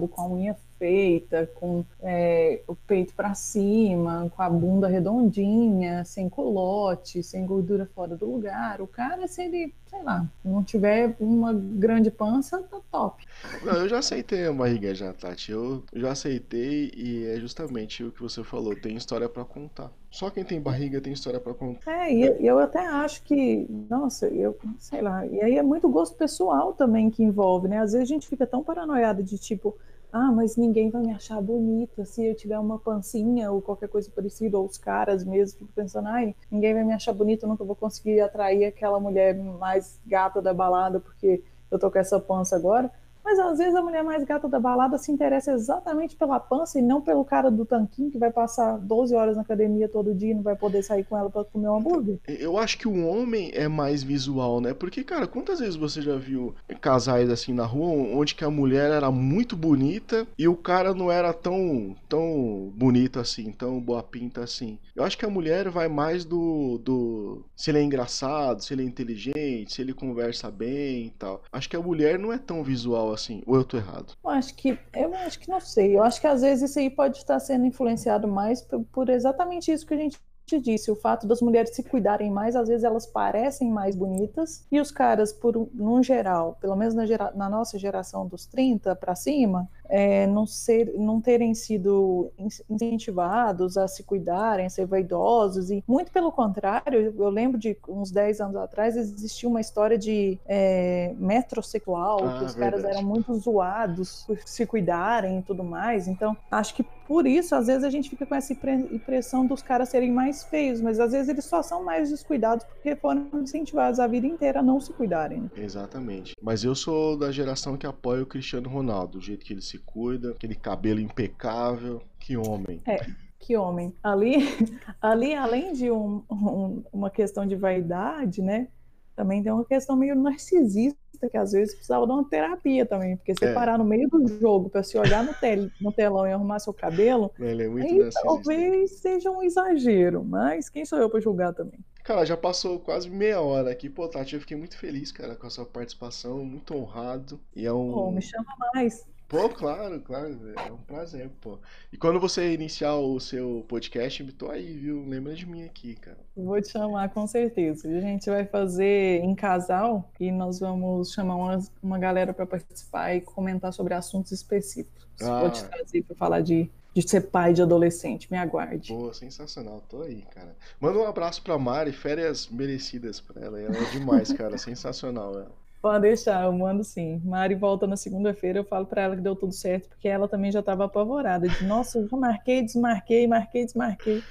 com 0.09 0.21
a 0.21 0.29
unha 0.29 0.57
feita, 0.79 1.47
com 1.55 1.85
é, 2.01 2.61
o 2.67 2.75
peito 2.75 3.15
para 3.15 3.35
cima, 3.35 4.29
com 4.35 4.43
a 4.43 4.51
bunda 4.51 4.89
redondinha, 4.89 6.05
sem 6.05 6.29
colote, 6.29 7.23
sem 7.23 7.47
gordura 7.47 7.87
fora 7.95 8.17
do 8.17 8.29
lugar. 8.29 8.81
O 8.81 8.87
cara, 8.89 9.29
se 9.29 9.43
ele, 9.43 9.73
sei 9.87 10.03
lá, 10.03 10.27
não 10.45 10.65
tiver 10.65 11.15
uma 11.21 11.53
grande 11.55 12.11
pança, 12.11 12.61
tá 12.65 12.81
top. 12.91 13.25
Não, 13.65 13.75
eu 13.75 13.89
já 13.89 13.99
aceitei 13.99 14.47
a 14.47 14.53
barriga 14.53 14.93
já, 14.93 15.13
Tati. 15.13 15.53
Eu 15.53 15.85
já 15.95 16.11
aceitei 16.11 16.91
e 16.97 17.27
é 17.27 17.39
justamente 17.39 18.03
o 18.03 18.11
que 18.11 18.21
você 18.21 18.43
falou, 18.43 18.75
tem 18.75 18.97
história 18.97 19.29
para 19.29 19.45
contar. 19.45 19.93
Só 20.13 20.29
quem 20.29 20.45
tem 20.45 20.61
barriga 20.61 21.01
tem 21.01 21.15
história 21.15 21.41
para 21.41 21.55
contar. 21.55 21.91
É, 21.91 22.13
e 22.13 22.47
eu 22.47 22.59
até 22.59 22.87
acho 22.87 23.23
que, 23.23 23.67
nossa, 23.89 24.27
eu 24.29 24.55
sei 24.79 25.01
lá, 25.01 25.27
e 25.27 25.41
aí 25.41 25.57
é 25.57 25.63
muito 25.63 25.89
gosto 25.89 26.15
pessoal 26.15 26.75
também 26.75 27.11
que 27.11 27.23
envolve, 27.23 27.67
né? 27.67 27.79
Às 27.79 27.93
vezes 27.93 28.11
a 28.11 28.13
gente 28.13 28.29
fica 28.29 28.47
tão 28.47 28.63
paranoiado 28.63 29.23
de 29.23 29.39
tipo, 29.39 29.75
ah, 30.13 30.31
mas 30.31 30.55
ninguém 30.59 30.91
vai 30.91 31.01
me 31.01 31.13
achar 31.13 31.41
bonita 31.41 32.05
se 32.05 32.23
eu 32.27 32.35
tiver 32.35 32.59
uma 32.59 32.79
pancinha 32.79 33.51
ou 33.51 33.63
qualquer 33.63 33.89
coisa 33.89 34.11
parecida, 34.15 34.59
ou 34.59 34.67
os 34.67 34.77
caras 34.77 35.25
mesmo 35.25 35.61
ficam 35.61 35.75
pensando, 35.75 36.09
ai, 36.09 36.37
ninguém 36.51 36.75
vai 36.75 36.85
me 36.85 36.93
achar 36.93 37.15
bonita, 37.15 37.47
eu 37.47 37.49
nunca 37.49 37.65
vou 37.65 37.75
conseguir 37.75 38.21
atrair 38.21 38.67
aquela 38.67 39.01
mulher 39.01 39.35
mais 39.35 39.99
gata 40.07 40.43
da 40.43 40.53
balada 40.53 41.01
porque 41.01 41.43
eu 41.71 41.79
tô 41.79 41.91
com 41.91 41.99
essa 41.99 42.21
pança 42.21 42.55
agora. 42.55 42.93
Mas 43.25 43.39
às 43.39 43.59
vezes 43.59 43.75
a 43.75 43.83
mulher 43.83 44.03
mais 44.03 44.25
gata 44.25 44.49
da 44.49 44.59
balada 44.59 44.99
se 44.99 45.13
interessa 45.13 45.53
exatamente 45.53 46.17
pela 46.17 46.41
pança 46.41 46.79
e 46.79 46.83
não 46.83 47.01
pelo 47.01 47.25
cara 47.25 47.51
do 47.51 47.65
tanquinho 47.65 48.11
que 48.11 48.19
vai 48.19 48.31
passar 48.31 48.79
12 48.79 49.15
horas 49.15 49.37
na 49.37 49.43
academia 49.43 49.89
todo 49.89 50.15
dia 50.15 50.33
e 50.33 50.35
não 50.35 50.43
vai 50.43 50.57
poder 50.57 50.83
sair 50.83 51.05
com 51.05 51.17
ela 51.17 51.31
para 51.31 51.45
comer 51.45 51.69
um 51.69 51.77
hambúrguer. 51.77 52.19
Eu 52.27 52.59
acho 52.59 52.79
que 52.79 52.89
o 52.89 53.07
homem 53.07 53.51
é 53.55 53.69
mais 53.69 54.03
visual, 54.03 54.61
né? 54.61 54.75
Porque, 54.75 55.05
cara, 55.05 55.27
quantas 55.27 55.61
vezes 55.61 55.77
você 55.77 56.03
já 56.03 56.17
viu 56.17 56.55
casais 56.81 57.31
assim 57.31 57.53
na 57.53 57.65
rua 57.65 57.93
onde 58.17 58.35
que 58.35 58.45
a 58.45 58.51
mulher 58.51 58.91
era 58.91 59.11
muito 59.11 59.57
bonita 59.57 60.27
e 60.37 60.49
o 60.49 60.57
cara 60.57 60.95
não 60.95 61.11
era 61.11 61.33
tão, 61.33 61.95
tão 62.09 62.73
bonito 62.75 63.21
assim, 63.21 63.53
tão 63.53 63.81
boa 63.81 64.03
pinta 64.03 64.43
assim? 64.43 64.79
Eu 64.95 65.05
acho 65.05 65.17
que 65.17 65.25
a 65.25 65.31
mulher 65.31 65.69
vai 65.71 65.89
mais 65.89 66.25
do, 66.25 66.79
do 66.79 67.45
se 67.57 67.71
ele 67.71 67.79
é 67.79 67.83
engraçado, 67.83 68.63
se 68.63 68.75
ele 68.75 68.83
é 68.83 68.87
inteligente, 68.87 69.73
se 69.73 69.81
ele 69.81 69.95
conversa 69.95 70.51
bem 70.51 71.07
e 71.07 71.11
tal. 71.19 71.43
Acho 71.53 71.69
que 71.69 71.77
a 71.77 71.81
mulher 71.81 72.19
não 72.19 72.33
é 72.33 72.39
tão 72.39 72.63
visual 72.63 73.12
assim, 73.13 73.43
ou 73.47 73.57
eu 73.57 73.65
tô 73.65 73.77
errado? 73.77 74.15
Eu 74.23 74.31
acho 74.31 74.55
que, 74.55 74.79
eu 74.95 75.15
acho 75.15 75.39
que 75.39 75.49
não 75.49 75.61
sei. 75.61 75.97
Eu 75.97 76.03
acho 76.03 76.21
que 76.21 76.27
às 76.27 76.43
vezes 76.43 76.71
isso 76.71 76.79
aí 76.79 76.91
pode 76.91 77.19
estar 77.19 77.39
sendo 77.41 77.67
influenciado 77.67 78.27
mais 78.29 78.67
por, 78.93 79.09
exatamente 79.09 79.71
isso 79.71 79.87
que 79.87 79.95
a 79.95 79.97
gente 79.97 80.19
disse, 80.61 80.91
o 80.91 80.97
fato 80.97 81.27
das 81.27 81.41
mulheres 81.41 81.75
se 81.75 81.83
cuidarem 81.83 82.31
mais, 82.31 82.55
às 82.55 82.69
vezes 82.69 82.85
elas 82.85 83.07
parecem 83.07 83.71
mais 83.71 83.97
bonitas, 83.97 84.67
e 84.71 84.81
os 84.81 84.91
caras, 84.91 85.33
por 85.33 85.69
no 85.73 86.03
geral, 86.03 86.59
pelo 86.61 86.77
menos 86.77 86.95
na, 86.95 87.07
gera, 87.07 87.33
na 87.35 87.49
nossa 87.49 87.79
geração 87.79 88.27
dos 88.27 88.45
30 88.45 88.95
para 88.97 89.15
cima, 89.15 89.67
é, 89.93 90.27
não, 90.27 90.47
ser, 90.47 90.91
não 90.97 91.21
terem 91.21 91.55
sido 91.55 92.33
incentivados 92.71 93.77
a 93.77 93.87
se 93.87 94.03
cuidarem, 94.03 94.65
a 94.65 94.71
ser 94.71 94.87
vaidosos, 94.87 95.71
e 95.71 95.85
muito 95.87 96.11
pelo 96.11 96.33
contrário, 96.33 97.15
eu 97.15 97.29
lembro 97.29 97.59
de 97.59 97.77
uns 97.87 98.11
10 98.11 98.41
anos 98.41 98.57
atrás 98.57 98.97
existia 98.97 99.47
uma 99.47 99.61
história 99.61 99.99
de 99.99 100.39
é, 100.47 101.15
metrosexual, 101.19 102.21
ah, 102.25 102.39
que 102.39 102.45
os 102.47 102.55
verdade. 102.55 102.83
caras 102.83 102.97
eram 102.97 103.07
muito 103.07 103.35
zoados 103.35 104.25
por 104.27 104.39
se 104.47 104.65
cuidarem 104.65 105.41
e 105.41 105.43
tudo 105.43 105.63
mais, 105.63 106.09
então 106.09 106.35
acho 106.51 106.75
que 106.75 106.87
por 107.13 107.27
isso, 107.27 107.55
às 107.55 107.67
vezes, 107.67 107.85
a 107.85 107.91
gente 107.91 108.09
fica 108.09 108.25
com 108.25 108.35
essa 108.35 108.55
impressão 108.55 109.45
dos 109.45 109.61
caras 109.61 109.91
serem 109.91 110.11
mais 110.11 110.45
feios, 110.45 110.81
mas 110.81 110.99
às 110.99 111.13
vezes 111.13 111.29
eles 111.29 111.45
só 111.45 111.63
são 111.63 111.85
mais 111.85 112.09
descuidados 112.09 112.65
porque 112.65 112.97
foram 112.97 113.29
incentivados 113.35 114.01
a 114.01 114.07
vida 114.07 114.27
inteira 114.27 114.61
a 114.61 114.63
não 114.63 114.81
se 114.81 114.95
cuidarem. 114.95 115.51
Exatamente. 115.55 116.35
Mas 116.41 116.65
eu 116.65 116.75
sou 116.75 117.15
da 117.19 117.31
geração 117.31 117.77
que 117.77 117.87
apoia 117.87 118.23
o 118.23 118.27
Cristiano 118.27 118.67
Ronaldo, 118.71 119.19
do 119.19 119.21
jeito 119.21 119.45
que 119.45 119.53
ele 119.53 119.61
se 119.61 119.77
cuida, 119.81 120.31
aquele 120.31 120.55
cabelo 120.55 121.01
impecável. 121.01 122.01
Que 122.19 122.35
homem. 122.35 122.81
É. 122.87 123.05
Que 123.39 123.59
homem. 123.59 123.95
Ali, 124.03 124.37
ali 124.99 125.35
além 125.35 125.75
de 125.75 125.91
um, 125.91 126.23
um, 126.31 126.83
uma 126.91 127.11
questão 127.11 127.47
de 127.47 127.57
vaidade, 127.57 128.41
né? 128.41 128.69
Também 129.15 129.43
tem 129.43 129.53
uma 129.53 129.67
questão 129.67 129.97
meio 129.97 130.17
narcisista 130.17 130.99
que 131.29 131.37
às 131.37 131.53
vezes 131.53 131.75
precisava 131.75 132.07
de 132.07 132.13
uma 132.13 132.25
terapia 132.29 132.87
também, 132.87 133.17
porque 133.17 133.35
você 133.35 133.47
é. 133.47 133.53
parar 133.53 133.79
no 133.79 133.85
meio 133.85 134.09
do 134.09 134.27
jogo 134.39 134.69
para 134.69 134.83
se 134.83 134.97
olhar 134.99 135.25
no, 135.25 135.35
tel 135.35 135.69
no 135.81 135.93
telão 135.93 136.27
e 136.27 136.33
arrumar 136.33 136.59
seu 136.59 136.73
cabelo, 136.73 137.31
é 137.39 137.69
muito 137.69 137.87
aí 137.87 138.11
talvez 138.23 138.93
seja 138.99 139.31
um 139.31 139.43
exagero, 139.43 140.25
mas 140.25 140.69
quem 140.69 140.85
sou 140.85 140.99
eu 140.99 141.09
para 141.11 141.21
julgar 141.21 141.53
também? 141.53 141.79
Cara, 142.03 142.25
já 142.25 142.37
passou 142.37 142.81
quase 142.81 143.09
meia 143.09 143.41
hora 143.41 143.71
aqui. 143.71 143.89
Pô, 143.89 144.09
Tati, 144.09 144.35
eu 144.35 144.41
fiquei 144.41 144.57
muito 144.57 144.77
feliz, 144.77 145.13
cara, 145.13 145.37
com 145.37 145.47
a 145.47 145.51
sua 145.51 145.65
participação, 145.65 146.45
muito 146.45 146.75
honrado. 146.75 147.41
E 147.55 147.65
é 147.65 147.73
um. 147.73 147.93
Pô, 147.93 148.11
me 148.11 148.21
chama 148.21 148.45
mais. 148.75 149.07
Pô, 149.33 149.49
claro, 149.49 149.99
claro, 150.03 150.39
é 150.55 150.71
um 150.71 150.77
prazer, 150.77 151.31
pô. 151.41 151.59
E 151.91 151.97
quando 151.97 152.21
você 152.21 152.53
iniciar 152.53 152.97
o 152.97 153.19
seu 153.19 153.65
podcast, 153.67 154.23
tô 154.35 154.51
aí, 154.51 154.75
viu? 154.77 155.09
Lembra 155.09 155.35
de 155.35 155.47
mim 155.47 155.65
aqui, 155.65 155.95
cara. 155.95 156.19
Vou 156.37 156.61
te 156.61 156.69
chamar 156.69 157.09
com 157.15 157.27
certeza. 157.27 157.89
A 157.89 158.01
gente 158.03 158.29
vai 158.29 158.45
fazer 158.45 159.25
em 159.25 159.35
casal 159.35 160.07
e 160.21 160.31
nós 160.31 160.61
vamos 160.61 161.13
chamar 161.15 161.37
uma, 161.37 161.59
uma 161.83 161.99
galera 161.99 162.35
para 162.35 162.45
participar 162.45 163.15
e 163.15 163.23
comentar 163.23 163.73
sobre 163.73 163.95
assuntos 163.95 164.33
específicos. 164.33 165.07
Ah. 165.23 165.41
Vou 165.41 165.51
te 165.51 165.65
trazer 165.65 166.03
para 166.03 166.15
falar 166.15 166.43
de, 166.43 166.71
de 166.93 167.09
ser 167.09 167.23
pai 167.23 167.55
de 167.55 167.63
adolescente. 167.63 168.31
Me 168.31 168.37
aguarde. 168.37 168.93
Pô, 168.93 169.15
sensacional. 169.15 169.83
Tô 169.89 170.03
aí, 170.03 170.27
cara. 170.31 170.55
Manda 170.79 170.99
um 170.99 171.07
abraço 171.07 171.43
pra 171.43 171.57
Mari, 171.57 171.93
férias 171.93 172.51
merecidas 172.51 173.19
pra 173.19 173.41
ela. 173.41 173.59
Ela 173.59 173.79
é 173.79 173.91
demais, 173.93 174.31
cara. 174.31 174.59
sensacional 174.61 175.33
ela. 175.33 175.62
Pode 175.83 176.03
deixar, 176.03 176.45
eu 176.45 176.53
mando 176.53 176.85
sim. 176.85 177.21
Mari 177.25 177.57
volta 177.57 177.89
na 177.89 177.97
segunda-feira, 177.97 178.61
eu 178.61 178.65
falo 178.65 178.87
para 178.87 179.03
ela 179.03 179.17
que 179.17 179.21
deu 179.21 179.35
tudo 179.35 179.53
certo, 179.53 179.89
porque 179.89 180.07
ela 180.07 180.29
também 180.29 180.53
já 180.53 180.61
estava 180.61 180.85
apavorada. 180.85 181.49
De, 181.49 181.67
nossa, 181.67 181.99
eu 181.99 182.09
já 182.09 182.17
marquei, 182.17 182.63
desmarquei, 182.63 183.27
marquei, 183.27 183.65
desmarquei. 183.65 184.23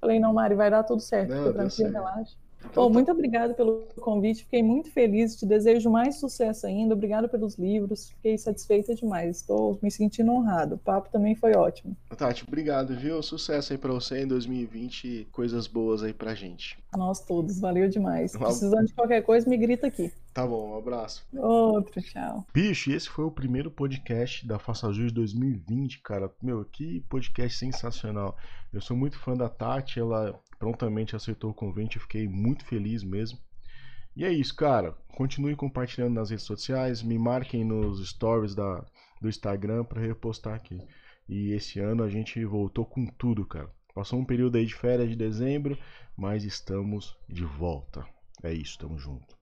Falei, 0.00 0.18
não, 0.18 0.34
Mari, 0.34 0.56
vai 0.56 0.68
dar 0.68 0.82
tudo 0.82 1.00
certo, 1.00 1.30
não, 1.30 1.38
fica 1.38 1.52
tranquilo, 1.52 1.92
relaxa. 1.92 2.36
Então, 2.64 2.90
muito 2.90 3.10
obrigada 3.10 3.54
pelo 3.54 3.86
convite, 4.00 4.44
fiquei 4.44 4.62
muito 4.62 4.90
feliz, 4.90 5.36
te 5.36 5.46
desejo 5.46 5.90
mais 5.90 6.16
sucesso 6.16 6.66
ainda, 6.66 6.94
obrigado 6.94 7.28
pelos 7.28 7.56
livros, 7.56 8.10
fiquei 8.10 8.36
satisfeita 8.36 8.94
demais, 8.94 9.38
estou 9.38 9.78
me 9.82 9.90
sentindo 9.90 10.32
honrado, 10.32 10.74
o 10.74 10.78
papo 10.78 11.10
também 11.10 11.34
foi 11.34 11.54
ótimo. 11.54 11.96
Tati, 12.16 12.44
obrigado, 12.46 12.94
viu? 12.96 13.22
Sucesso 13.22 13.72
aí 13.72 13.78
para 13.78 13.92
você 13.92 14.22
em 14.22 14.26
2020, 14.26 15.28
coisas 15.32 15.66
boas 15.66 16.02
aí 16.02 16.12
pra 16.12 16.34
gente. 16.34 16.78
Nós 16.96 17.20
todos, 17.20 17.60
valeu 17.60 17.88
demais. 17.88 18.32
Precisando 18.36 18.86
de 18.86 18.94
qualquer 18.94 19.22
coisa, 19.22 19.48
me 19.48 19.56
grita 19.56 19.86
aqui. 19.86 20.10
Tá 20.32 20.46
bom, 20.46 20.74
um 20.74 20.78
abraço. 20.78 21.26
Outro, 21.34 22.00
tchau. 22.02 22.44
Bicho, 22.52 22.90
esse 22.90 23.08
foi 23.08 23.24
o 23.24 23.30
primeiro 23.30 23.70
podcast 23.70 24.46
da 24.46 24.58
Faça 24.58 24.92
Jus 24.92 25.12
2020, 25.12 26.00
cara. 26.00 26.30
Meu, 26.42 26.64
que 26.64 27.00
podcast 27.08 27.58
sensacional. 27.58 28.36
Eu 28.72 28.80
sou 28.80 28.96
muito 28.96 29.18
fã 29.18 29.34
da 29.34 29.48
Tati, 29.48 29.98
ela 29.98 30.38
prontamente 30.58 31.16
aceitou 31.16 31.50
o 31.50 31.54
convite, 31.54 31.96
eu 31.96 32.02
fiquei 32.02 32.28
muito 32.28 32.64
feliz 32.64 33.02
mesmo. 33.02 33.38
E 34.16 34.24
é 34.24 34.32
isso, 34.32 34.54
cara. 34.54 34.92
Continue 35.08 35.54
compartilhando 35.54 36.14
nas 36.14 36.30
redes 36.30 36.46
sociais, 36.46 37.02
me 37.02 37.18
marquem 37.18 37.64
nos 37.64 38.06
stories 38.08 38.54
da, 38.54 38.84
do 39.20 39.28
Instagram 39.28 39.84
para 39.84 40.00
repostar 40.00 40.54
aqui. 40.54 40.78
E 41.28 41.52
esse 41.52 41.80
ano 41.80 42.02
a 42.02 42.08
gente 42.08 42.42
voltou 42.44 42.84
com 42.84 43.06
tudo, 43.06 43.44
cara. 43.44 43.70
Passou 43.94 44.18
um 44.18 44.24
período 44.24 44.56
aí 44.56 44.66
de 44.66 44.74
férias 44.74 45.08
de 45.08 45.16
dezembro, 45.16 45.78
mas 46.16 46.44
estamos 46.44 47.16
de 47.28 47.44
volta. 47.44 48.06
É 48.42 48.52
isso, 48.52 48.78
tamo 48.78 48.98
junto. 48.98 49.34